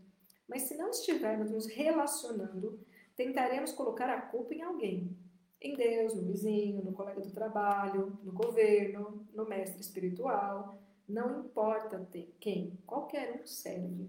Mas 0.49 0.63
se 0.63 0.77
não 0.77 0.89
estivermos 0.89 1.51
nos 1.51 1.67
relacionando, 1.67 2.81
tentaremos 3.15 3.73
colocar 3.73 4.09
a 4.09 4.23
culpa 4.23 4.55
em 4.55 4.63
alguém, 4.63 5.17
em 5.61 5.75
Deus, 5.75 6.15
no 6.15 6.23
vizinho, 6.23 6.83
no 6.85 6.93
colega 6.93 7.21
do 7.21 7.31
trabalho, 7.31 8.19
no 8.23 8.33
governo, 8.33 9.27
no 9.35 9.47
mestre 9.47 9.81
espiritual. 9.81 10.81
Não 11.07 11.41
importa 11.41 12.09
quem, 12.41 12.79
qualquer 12.87 13.41
um 13.41 13.47
serve. 13.47 14.09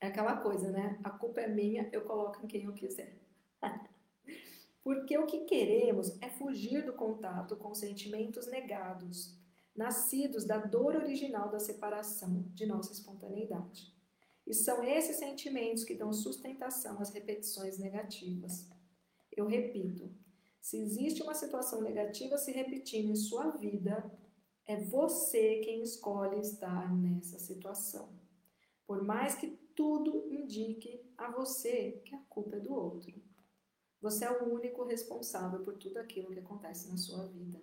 É 0.00 0.08
aquela 0.08 0.36
coisa, 0.36 0.70
né? 0.70 0.98
A 1.04 1.10
culpa 1.10 1.40
é 1.40 1.46
minha, 1.46 1.88
eu 1.92 2.02
coloco 2.02 2.44
em 2.44 2.48
quem 2.48 2.64
eu 2.64 2.72
quiser. 2.72 3.16
Porque 4.82 5.16
o 5.16 5.26
que 5.26 5.44
queremos 5.44 6.20
é 6.20 6.28
fugir 6.28 6.84
do 6.84 6.92
contato 6.92 7.54
com 7.56 7.72
sentimentos 7.72 8.48
negados, 8.48 9.38
nascidos 9.76 10.44
da 10.44 10.58
dor 10.58 10.96
original 10.96 11.48
da 11.50 11.60
separação 11.60 12.44
de 12.52 12.66
nossa 12.66 12.92
espontaneidade. 12.92 13.94
E 14.46 14.54
são 14.54 14.82
esses 14.82 15.16
sentimentos 15.16 15.84
que 15.84 15.94
dão 15.94 16.12
sustentação 16.12 17.00
às 17.00 17.10
repetições 17.10 17.78
negativas. 17.78 18.68
Eu 19.30 19.46
repito, 19.46 20.10
se 20.60 20.78
existe 20.78 21.22
uma 21.22 21.34
situação 21.34 21.80
negativa 21.80 22.36
se 22.36 22.52
repetindo 22.52 23.10
em 23.10 23.16
sua 23.16 23.50
vida, 23.50 24.10
é 24.66 24.76
você 24.76 25.60
quem 25.60 25.82
escolhe 25.82 26.40
estar 26.40 26.94
nessa 26.94 27.38
situação. 27.38 28.08
Por 28.86 29.02
mais 29.02 29.34
que 29.34 29.48
tudo 29.74 30.28
indique 30.30 31.02
a 31.16 31.30
você 31.30 32.02
que 32.04 32.14
a 32.14 32.18
culpa 32.28 32.56
é 32.56 32.60
do 32.60 32.74
outro. 32.74 33.22
Você 34.00 34.24
é 34.24 34.30
o 34.30 34.52
único 34.52 34.84
responsável 34.84 35.60
por 35.60 35.76
tudo 35.76 35.98
aquilo 35.98 36.30
que 36.30 36.40
acontece 36.40 36.88
na 36.88 36.96
sua 36.96 37.26
vida. 37.26 37.60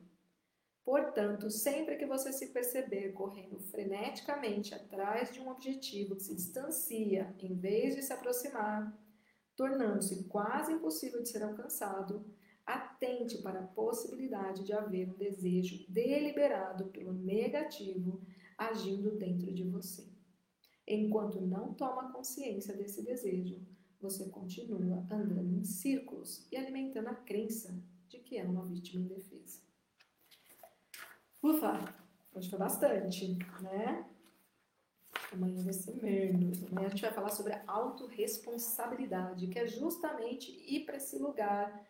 Portanto, 0.89 1.51
sempre 1.51 1.97
que 1.97 2.07
você 2.07 2.33
se 2.33 2.47
perceber 2.47 3.11
correndo 3.11 3.59
freneticamente 3.59 4.73
atrás 4.73 5.31
de 5.31 5.39
um 5.39 5.51
objetivo 5.51 6.15
que 6.15 6.23
se 6.23 6.33
distancia 6.33 7.31
em 7.37 7.53
vez 7.53 7.95
de 7.95 8.01
se 8.01 8.11
aproximar, 8.11 8.99
tornando-se 9.55 10.23
quase 10.23 10.73
impossível 10.73 11.21
de 11.21 11.29
ser 11.29 11.43
alcançado, 11.43 12.25
atente 12.65 13.37
para 13.37 13.59
a 13.59 13.67
possibilidade 13.67 14.63
de 14.63 14.73
haver 14.73 15.11
um 15.11 15.13
desejo 15.13 15.85
deliberado 15.87 16.85
pelo 16.85 17.13
negativo 17.13 18.23
agindo 18.57 19.11
dentro 19.11 19.53
de 19.53 19.65
você. 19.65 20.07
Enquanto 20.87 21.39
não 21.39 21.71
toma 21.71 22.11
consciência 22.11 22.75
desse 22.75 23.03
desejo, 23.03 23.61
você 24.01 24.27
continua 24.29 25.05
andando 25.11 25.53
em 25.53 25.63
círculos 25.63 26.47
e 26.51 26.57
alimentando 26.57 27.09
a 27.09 27.15
crença 27.15 27.79
de 28.07 28.17
que 28.17 28.39
é 28.39 28.43
uma 28.43 28.65
vítima 28.65 29.03
indefesa. 29.03 29.38
Ufa, 31.41 31.79
hoje 32.33 32.49
foi 32.49 32.59
bastante, 32.59 33.37
né? 33.61 34.05
Amanhã 35.31 35.63
vai 35.63 35.73
ser 35.73 35.95
menos. 36.01 36.61
Amanhã 36.65 36.87
a 36.87 36.89
gente 36.89 37.01
vai 37.01 37.13
falar 37.13 37.29
sobre 37.29 37.53
a 37.53 37.63
autorresponsabilidade, 37.65 39.47
que 39.47 39.57
é 39.57 39.65
justamente 39.65 40.51
ir 40.51 40.85
para 40.85 40.97
esse 40.97 41.17
lugar 41.17 41.87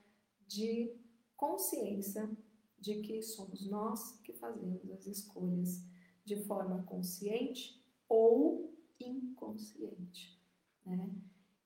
de 0.48 0.94
consciência 1.36 2.30
de 2.78 3.02
que 3.02 3.24
somos 3.24 3.68
nós 3.68 4.20
que 4.22 4.34
fazemos 4.34 4.90
as 4.92 5.08
escolhas 5.08 5.84
de 6.24 6.44
forma 6.46 6.84
consciente 6.84 7.84
ou 8.08 8.72
inconsciente, 9.00 10.40
né? 10.86 11.10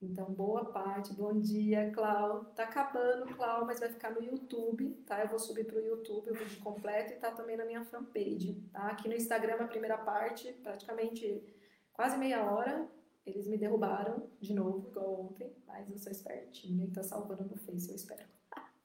Então, 0.03 0.25
boa 0.33 0.65
parte, 0.65 1.13
bom 1.13 1.39
dia, 1.39 1.89
Clau. 1.91 2.43
Tá 2.55 2.63
acabando, 2.63 3.33
Clau, 3.35 3.65
mas 3.65 3.79
vai 3.79 3.87
ficar 3.87 4.11
no 4.11 4.21
YouTube, 4.21 4.91
tá? 5.05 5.21
Eu 5.21 5.29
vou 5.29 5.39
subir 5.39 5.65
pro 5.65 5.79
YouTube 5.79 6.29
o 6.29 6.33
vídeo 6.33 6.59
completo 6.61 7.13
e 7.13 7.15
tá 7.15 7.31
também 7.31 7.55
na 7.55 7.63
minha 7.63 7.85
fanpage, 7.85 8.61
tá? 8.73 8.87
Aqui 8.87 9.07
no 9.07 9.15
Instagram, 9.15 9.55
a 9.55 9.67
primeira 9.67 9.97
parte, 9.97 10.51
praticamente 10.61 11.41
quase 11.93 12.17
meia 12.17 12.43
hora, 12.51 12.85
eles 13.25 13.47
me 13.47 13.57
derrubaram 13.57 14.29
de 14.41 14.53
novo, 14.53 14.89
igual 14.89 15.21
ontem, 15.21 15.55
mas 15.65 15.89
eu 15.89 15.97
sou 15.97 16.11
espertinha 16.11 16.85
e 16.85 16.91
tá 16.91 17.01
salvando 17.01 17.45
no 17.45 17.55
Face, 17.55 17.89
eu 17.89 17.95
espero. 17.95 18.27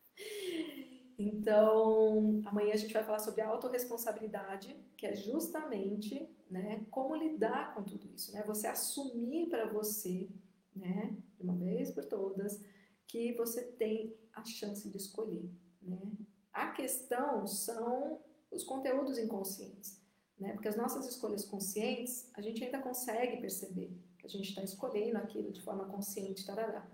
Então, 1.21 2.41
amanhã 2.47 2.75
a 2.75 2.77
gente 2.77 2.95
vai 2.95 3.03
falar 3.03 3.19
sobre 3.19 3.41
a 3.41 3.49
autorresponsabilidade, 3.49 4.77
que 4.97 5.05
é 5.05 5.17
justamente 5.17 6.33
né, 6.49 6.87
como 6.93 7.17
lidar 7.17 7.75
com 7.75 7.83
tudo 7.83 8.07
isso. 8.15 8.33
Né? 8.33 8.45
Você 8.47 8.69
assumir 8.69 9.49
para 9.49 9.67
você, 9.67 10.31
né, 10.79 11.17
de 11.37 11.43
uma 11.43 11.57
vez 11.57 11.91
por 11.91 12.05
todas, 12.05 12.63
que 13.07 13.33
você 13.35 13.63
tem 13.63 14.15
a 14.33 14.45
chance 14.45 14.89
de 14.89 14.97
escolher. 14.97 15.51
Né? 15.83 16.13
A 16.53 16.71
questão 16.71 17.47
são 17.47 18.21
os 18.51 18.65
conteúdos 18.65 19.19
inconscientes. 19.19 20.01
Né? 20.39 20.53
Porque 20.53 20.69
as 20.69 20.77
nossas 20.77 21.07
escolhas 21.07 21.45
conscientes, 21.45 22.31
a 22.35 22.41
gente 22.41 22.63
ainda 22.63 22.81
consegue 22.81 23.41
perceber 23.41 23.91
que 24.19 24.27
a 24.27 24.31
gente 24.31 24.49
está 24.49 24.63
escolhendo 24.63 25.19
aquilo 25.19 25.53
de 25.53 25.61
forma 25.63 25.87
consciente, 25.87 26.47
tarará. 26.47 26.89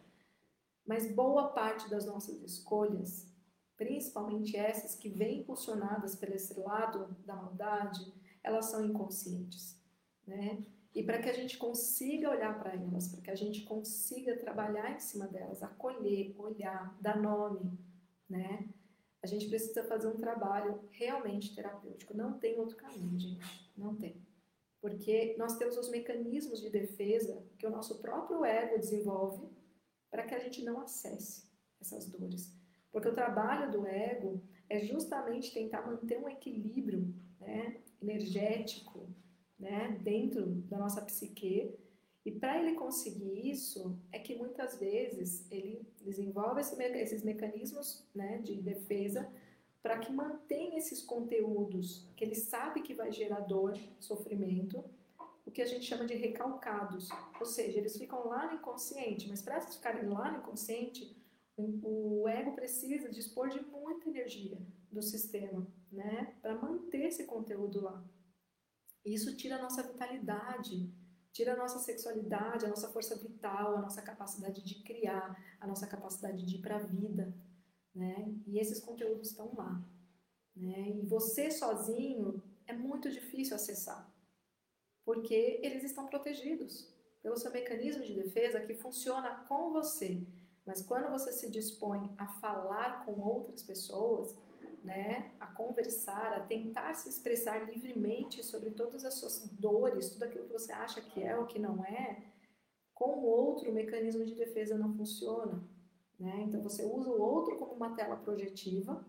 Mas 0.86 1.10
boa 1.14 1.48
parte 1.48 1.88
das 1.88 2.04
nossas 2.04 2.42
escolhas 2.42 3.34
principalmente 3.76 4.56
essas 4.56 4.94
que 4.94 5.08
vêm 5.08 5.40
impulsionadas 5.40 6.14
por 6.14 6.28
esse 6.30 6.58
lado 6.58 7.16
da 7.24 7.34
maldade, 7.34 8.12
elas 8.42 8.66
são 8.66 8.84
inconscientes, 8.84 9.80
né? 10.26 10.64
E 10.94 11.02
para 11.02 11.20
que 11.20 11.28
a 11.28 11.32
gente 11.32 11.58
consiga 11.58 12.30
olhar 12.30 12.56
para 12.58 12.72
elas, 12.72 13.08
para 13.08 13.20
que 13.20 13.30
a 13.30 13.34
gente 13.34 13.62
consiga 13.62 14.36
trabalhar 14.36 14.94
em 14.94 15.00
cima 15.00 15.26
delas, 15.26 15.62
acolher, 15.62 16.34
olhar, 16.38 16.96
dar 17.00 17.20
nome, 17.20 17.76
né? 18.28 18.68
A 19.20 19.26
gente 19.26 19.48
precisa 19.48 19.82
fazer 19.84 20.06
um 20.06 20.18
trabalho 20.18 20.86
realmente 20.90 21.54
terapêutico. 21.54 22.16
Não 22.16 22.38
tem 22.38 22.58
outro 22.60 22.76
caminho, 22.76 23.18
gente. 23.18 23.72
Não 23.76 23.96
tem. 23.96 24.22
Porque 24.80 25.34
nós 25.38 25.56
temos 25.56 25.76
os 25.78 25.88
mecanismos 25.88 26.60
de 26.60 26.70
defesa 26.70 27.42
que 27.58 27.66
o 27.66 27.70
nosso 27.70 28.00
próprio 28.00 28.44
ego 28.44 28.78
desenvolve 28.78 29.48
para 30.10 30.24
que 30.24 30.34
a 30.34 30.38
gente 30.38 30.62
não 30.62 30.78
acesse 30.80 31.50
essas 31.80 32.06
dores. 32.06 32.54
Porque 32.92 33.08
o 33.08 33.14
trabalho 33.14 33.72
do 33.72 33.86
ego 33.86 34.40
é 34.68 34.78
justamente 34.80 35.52
tentar 35.52 35.86
manter 35.86 36.18
um 36.18 36.28
equilíbrio 36.28 37.12
né, 37.40 37.82
energético 38.00 39.08
né, 39.58 39.98
dentro 40.02 40.46
da 40.46 40.78
nossa 40.78 41.00
psique 41.02 41.74
E 42.24 42.30
para 42.30 42.58
ele 42.58 42.74
conseguir 42.74 43.50
isso, 43.50 43.98
é 44.10 44.18
que 44.18 44.34
muitas 44.34 44.78
vezes 44.78 45.46
ele 45.50 45.86
desenvolve 46.02 46.60
esses 46.60 47.22
mecanismos 47.22 48.04
né, 48.14 48.38
de 48.38 48.56
defesa 48.56 49.30
para 49.82 49.98
que 49.98 50.10
mantenha 50.10 50.78
esses 50.78 51.02
conteúdos 51.02 52.08
que 52.16 52.24
ele 52.24 52.34
sabe 52.34 52.80
que 52.80 52.94
vai 52.94 53.12
gerar 53.12 53.40
dor, 53.40 53.78
sofrimento, 54.00 54.82
o 55.44 55.50
que 55.50 55.60
a 55.60 55.66
gente 55.66 55.84
chama 55.84 56.06
de 56.06 56.14
recalcados. 56.14 57.10
Ou 57.38 57.44
seja, 57.44 57.78
eles 57.78 57.96
ficam 57.96 58.26
lá 58.26 58.46
no 58.46 58.54
inconsciente, 58.54 59.28
mas 59.28 59.42
para 59.42 59.56
eles 59.56 59.76
ficarem 59.76 60.08
lá 60.08 60.32
no 60.32 60.38
inconsciente, 60.38 61.14
o 61.56 62.26
ego 62.26 62.52
precisa 62.52 63.10
dispor 63.10 63.50
de 63.50 63.60
muita 63.60 64.08
energia 64.08 64.58
do 64.90 65.02
sistema, 65.02 65.66
né, 65.92 66.34
para 66.40 66.54
manter 66.54 67.08
esse 67.08 67.24
conteúdo 67.24 67.82
lá. 67.82 68.02
Isso 69.04 69.36
tira 69.36 69.56
a 69.56 69.62
nossa 69.62 69.82
vitalidade, 69.82 70.90
tira 71.32 71.52
a 71.52 71.56
nossa 71.56 71.78
sexualidade, 71.78 72.64
a 72.64 72.68
nossa 72.68 72.88
força 72.88 73.16
vital, 73.16 73.76
a 73.76 73.82
nossa 73.82 74.00
capacidade 74.00 74.62
de 74.62 74.82
criar, 74.82 75.36
a 75.60 75.66
nossa 75.66 75.86
capacidade 75.86 76.46
de 76.46 76.56
ir 76.56 76.62
para 76.62 76.76
a 76.76 76.86
vida, 76.86 77.34
né? 77.94 78.34
E 78.46 78.58
esses 78.58 78.80
conteúdos 78.80 79.30
estão 79.30 79.52
lá, 79.54 79.84
né? 80.56 80.90
E 80.90 81.02
você 81.06 81.50
sozinho 81.50 82.42
é 82.66 82.72
muito 82.72 83.10
difícil 83.10 83.56
acessar, 83.56 84.10
porque 85.04 85.60
eles 85.62 85.84
estão 85.84 86.06
protegidos 86.06 86.88
pelo 87.22 87.36
seu 87.36 87.50
mecanismo 87.50 88.04
de 88.04 88.14
defesa 88.14 88.60
que 88.60 88.74
funciona 88.74 89.44
com 89.48 89.72
você. 89.72 90.26
Mas 90.64 90.82
quando 90.82 91.10
você 91.10 91.32
se 91.32 91.50
dispõe 91.50 92.14
a 92.16 92.26
falar 92.26 93.04
com 93.04 93.20
outras 93.20 93.62
pessoas, 93.62 94.34
né, 94.84 95.32
a 95.40 95.46
conversar, 95.46 96.34
a 96.34 96.40
tentar 96.40 96.92
se 96.92 97.08
expressar 97.08 97.66
livremente 97.66 98.44
sobre 98.44 98.70
todas 98.70 99.02
as 99.04 99.14
suas 99.14 99.48
dores, 99.48 100.10
tudo 100.10 100.24
aquilo 100.24 100.44
que 100.44 100.52
você 100.52 100.72
acha 100.72 101.00
que 101.00 101.22
é 101.22 101.36
ou 101.36 101.46
que 101.46 101.58
não 101.58 101.82
é, 101.82 102.22
com 102.92 103.18
o 103.18 103.24
outro, 103.24 103.70
o 103.70 103.74
mecanismo 103.74 104.24
de 104.24 104.34
defesa 104.34 104.76
não 104.76 104.94
funciona. 104.94 105.66
Né? 106.20 106.44
Então 106.46 106.62
você 106.62 106.84
usa 106.84 107.10
o 107.10 107.20
outro 107.20 107.56
como 107.56 107.72
uma 107.72 107.96
tela 107.96 108.16
projetiva, 108.16 109.04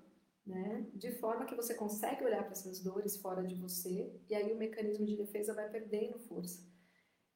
né? 0.47 0.87
de 0.93 1.11
forma 1.11 1.45
que 1.45 1.55
você 1.55 1.75
consegue 1.75 2.23
olhar 2.23 2.43
para 2.43 2.53
essas 2.53 2.79
dores 2.79 3.17
fora 3.17 3.43
de 3.43 3.55
você, 3.55 4.17
e 4.29 4.33
aí 4.33 4.53
o 4.53 4.57
mecanismo 4.57 5.05
de 5.05 5.17
defesa 5.17 5.53
vai 5.53 5.69
perdendo 5.69 6.17
força. 6.19 6.65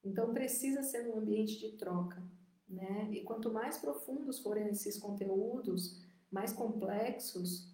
Então 0.04 0.34
precisa 0.34 0.82
ser 0.82 1.08
um 1.10 1.18
ambiente 1.18 1.60
de 1.60 1.74
troca. 1.78 2.24
Né? 2.70 3.10
E 3.12 3.22
quanto 3.24 3.52
mais 3.52 3.78
profundos 3.78 4.40
forem 4.40 4.68
esses 4.70 4.98
conteúdos, 4.98 6.02
mais 6.32 6.54
complexos, 6.54 7.68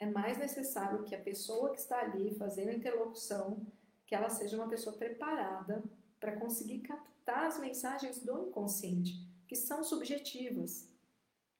é 0.00 0.06
mais 0.06 0.38
necessário 0.38 1.04
que 1.04 1.14
a 1.14 1.20
pessoa 1.20 1.70
que 1.70 1.78
está 1.78 2.00
ali 2.00 2.34
fazendo 2.34 2.72
interlocução, 2.72 3.66
que 4.06 4.14
ela 4.14 4.30
seja 4.30 4.56
uma 4.56 4.68
pessoa 4.68 4.96
preparada 4.96 5.82
para 6.20 6.36
conseguir 6.36 6.80
captar 6.80 7.46
as 7.46 7.58
mensagens 7.58 8.22
do 8.22 8.48
inconsciente, 8.48 9.26
que 9.46 9.56
são 9.56 9.82
subjetivas, 9.82 10.88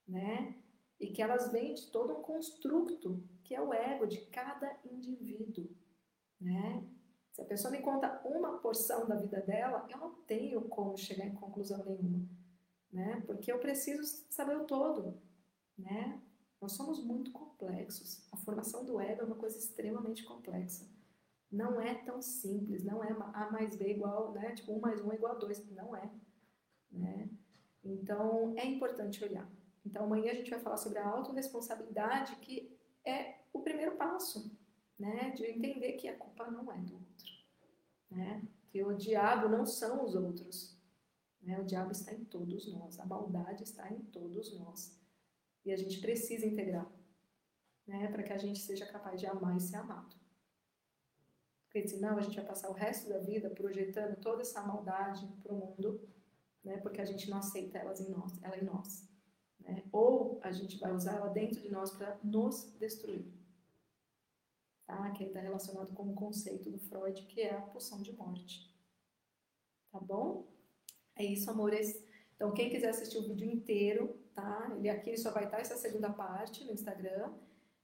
né? 0.07 0.55
E 1.01 1.09
que 1.09 1.23
elas 1.23 1.51
vêm 1.53 1.75
de 1.75 1.87
todo 1.91 2.17
um 2.17 2.23
construto 2.23 3.23
que 3.45 3.55
é 3.55 3.61
o 3.61 3.73
ego 3.73 4.07
de 4.07 4.21
cada 4.27 4.79
indivíduo, 4.85 5.69
né? 6.41 6.85
Se 7.33 7.43
a 7.43 7.45
pessoa 7.45 7.71
me 7.71 7.81
conta 7.81 8.21
uma 8.25 8.59
porção 8.59 9.07
da 9.07 9.17
vida 9.17 9.41
dela, 9.41 9.87
eu 9.89 9.99
não 9.99 10.15
tenho 10.27 10.61
como 10.63 10.97
chegar 10.99 11.27
em 11.27 11.35
conclusão 11.35 11.85
nenhuma, 11.85 12.29
né? 12.93 13.23
Porque 13.27 13.51
eu 13.51 13.59
preciso 13.59 14.05
saber 14.29 14.57
o 14.57 14.65
todo, 14.65 15.21
né? 15.77 16.21
Nós 16.61 16.73
somos 16.73 17.03
muito 17.03 17.31
complexos. 17.31 18.27
A 18.33 18.37
formação 18.37 18.85
do 18.85 19.01
ego 19.01 19.23
é 19.23 19.25
uma 19.25 19.37
coisa 19.37 19.57
extremamente 19.59 20.25
complexa. 20.25 20.89
Não 21.51 21.81
é 21.81 21.95
tão 21.95 22.21
simples, 22.21 22.85
não 22.85 23.03
é 23.03 23.11
A 23.33 23.51
mais 23.51 23.77
B 23.77 23.91
igual, 23.91 24.33
né? 24.33 24.53
Tipo, 24.53 24.73
1 24.73 24.81
mais 24.81 25.01
1 25.01 25.13
é 25.13 25.15
igual 25.15 25.33
a 25.33 25.39
2. 25.39 25.71
Não 25.71 25.97
é. 25.97 26.11
Né? 26.91 27.31
Então, 27.85 28.55
é 28.57 28.67
importante 28.67 29.25
olhar. 29.25 29.49
Então, 29.85 30.05
amanhã 30.05 30.33
a 30.33 30.35
gente 30.35 30.51
vai 30.51 30.61
falar 30.61 30.77
sobre 30.77 30.99
a 30.99 31.09
autorresponsabilidade, 31.09 32.37
que 32.37 32.77
é 33.05 33.39
o 33.53 33.61
primeiro 33.61 33.97
passo, 33.97 34.55
né? 34.99 35.31
De 35.31 35.45
entender 35.47 35.93
que 35.93 36.09
a 36.09 36.17
culpa 36.17 36.51
não 36.51 36.71
é 36.71 36.79
do 36.79 36.95
outro, 36.95 37.33
né? 38.11 38.43
Que 38.69 38.83
o 38.85 38.95
diabo 38.95 39.49
não 39.49 39.65
são 39.65 40.05
os 40.05 40.15
outros, 40.15 40.77
né? 41.41 41.59
O 41.59 41.65
diabo 41.65 41.93
está 41.93 42.13
em 42.13 42.25
todos 42.25 42.71
nós, 42.71 42.99
a 42.99 43.07
maldade 43.07 43.63
está 43.63 43.91
em 43.91 44.01
todos 44.01 44.53
nós. 44.59 44.98
E 45.65 45.73
a 45.73 45.77
gente 45.77 46.01
precisa 46.01 46.47
integrar, 46.47 46.91
né, 47.87 48.09
para 48.09 48.23
que 48.23 48.33
a 48.33 48.39
gente 48.39 48.59
seja 48.61 48.87
capaz 48.87 49.21
de 49.21 49.27
amar 49.27 49.57
e 49.57 49.61
ser 49.61 49.77
amado. 49.77 50.17
Porque 51.65 51.87
senão 51.87 52.17
a 52.17 52.23
gente 52.23 52.37
vai 52.37 52.47
passar 52.47 52.71
o 52.71 52.73
resto 52.73 53.09
da 53.09 53.19
vida 53.19 53.51
projetando 53.51 54.17
toda 54.21 54.43
essa 54.43 54.63
maldade 54.63 55.27
para 55.43 55.53
o 55.53 55.59
mundo, 55.59 56.09
né, 56.65 56.79
porque 56.79 57.01
a 57.01 57.05
gente 57.05 57.29
não 57.29 57.39
aceita 57.39 57.79
elas 57.79 58.01
em 58.01 58.11
nós, 58.11 58.43
ela 58.43 58.57
em 58.57 58.65
nós. 58.65 59.09
Né? 59.61 59.85
Ou 59.93 60.41
a 60.43 60.51
gente 60.51 60.79
vai 60.79 60.93
usar 60.93 61.17
ela 61.17 61.29
dentro 61.29 61.61
de 61.61 61.71
nós 61.71 61.91
para 61.91 62.19
nos 62.25 62.73
destruir. 62.79 63.27
Tá? 64.87 65.11
Que 65.11 65.25
está 65.25 65.41
relacionado 65.41 65.93
com 65.93 66.05
o 66.11 66.15
conceito 66.15 66.71
do 66.71 66.79
Freud, 66.79 67.23
que 67.27 67.43
é 67.43 67.55
a 67.55 67.61
pulsão 67.61 68.01
de 68.01 68.13
morte. 68.13 68.75
Tá 69.91 70.01
bom? 70.01 70.47
É 71.15 71.25
isso, 71.25 71.51
amores. 71.51 72.03
Então, 72.35 72.53
quem 72.53 72.71
quiser 72.71 72.91
assistir 72.91 73.19
o 73.19 73.27
vídeo 73.27 73.47
inteiro, 73.47 74.18
tá? 74.39 74.73
Ele 74.77 74.89
aqui 74.89 75.17
só 75.17 75.33
vai 75.33 75.45
estar 75.45 75.59
essa 75.59 75.77
segunda 75.77 76.11
parte 76.11 76.65
no 76.65 76.73
Instagram. 76.73 77.33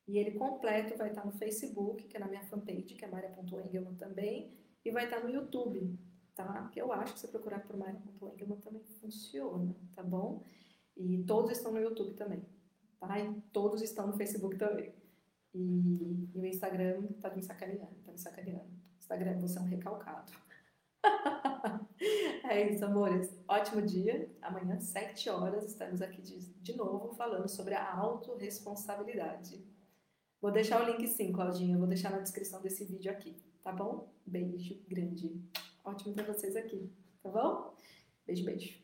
E 0.07 0.19
ele 0.19 0.33
completo 0.33 0.97
vai 0.97 1.09
estar 1.09 1.25
no 1.25 1.33
Facebook, 1.33 2.05
que 2.05 2.17
é 2.17 2.21
na 2.21 2.29
minha 2.29 2.43
fanpage, 2.43 2.95
que 2.95 3.05
é 3.05 3.09
maria.engelman 3.09 3.95
também. 3.95 4.53
E 4.85 4.91
vai 4.91 5.05
estar 5.05 5.21
no 5.21 5.31
YouTube, 5.31 5.99
tá? 6.35 6.69
Que 6.69 6.81
eu 6.81 6.93
acho 6.93 7.15
que 7.15 7.21
se 7.21 7.29
procurar 7.29 7.61
por 7.61 7.77
maria.engelman 7.77 8.61
também 8.61 8.83
funciona, 9.01 9.75
tá 9.95 10.03
bom? 10.03 10.45
E 10.97 11.25
todos 11.25 11.51
estão 11.51 11.73
no 11.73 11.81
YouTube 11.81 12.15
também, 12.15 12.45
tá? 13.01 13.19
E 13.19 13.41
todos 13.53 13.83
estão 13.83 14.07
no 14.07 14.13
Facebook 14.13 14.57
também. 14.57 14.95
E, 15.55 16.29
e 16.35 16.39
o 16.39 16.45
Instagram 16.45 17.07
tá 17.21 17.35
me 17.35 17.43
sacaneando, 17.43 17.97
tá 18.05 18.13
me 18.13 18.19
sacaneando. 18.19 18.69
Instagram, 18.99 19.39
você 19.39 19.59
é 19.59 19.63
um 19.63 19.65
recalcado. 19.65 20.33
é 22.49 22.71
isso, 22.71 22.85
amores. 22.85 23.31
Ótimo 23.49 23.83
dia. 23.83 24.31
Amanhã, 24.43 24.79
7 24.79 25.31
horas, 25.31 25.65
estamos 25.65 26.03
aqui 26.03 26.23
de, 26.23 26.39
de 26.39 26.77
novo 26.77 27.15
falando 27.15 27.49
sobre 27.49 27.75
a 27.75 27.95
autorresponsabilidade. 27.95 29.65
Vou 30.41 30.53
deixar 30.53 30.83
o 30.83 30.91
link 30.91 31.07
sim, 31.09 31.33
Claudinha. 31.33 31.79
Vou 31.79 31.87
deixar 31.87 32.11
na 32.11 32.19
descrição 32.19 32.61
desse 32.61 32.85
vídeo 32.85 33.11
aqui, 33.11 33.37
tá 33.63 33.73
bom? 33.73 34.13
Beijo 34.27 34.79
grande. 34.89 35.41
Ótimo 35.85 36.15
ter 36.15 36.25
vocês 36.25 36.57
aqui, 36.57 36.93
tá 37.23 37.31
bom? 37.31 37.75
Beijo, 38.27 38.45
beijo. 38.45 38.84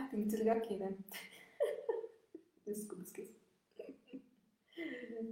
Ai, 0.00 0.08
tem 0.08 0.20
que 0.22 0.28
desligar 0.28 0.56
aqui, 0.56 0.76
né? 0.78 0.96
Desculpa, 2.66 3.02
esqueci. 3.02 3.36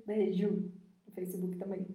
Beijo. 0.07 0.71
No 1.07 1.12
Facebook 1.14 1.57
também. 1.57 1.87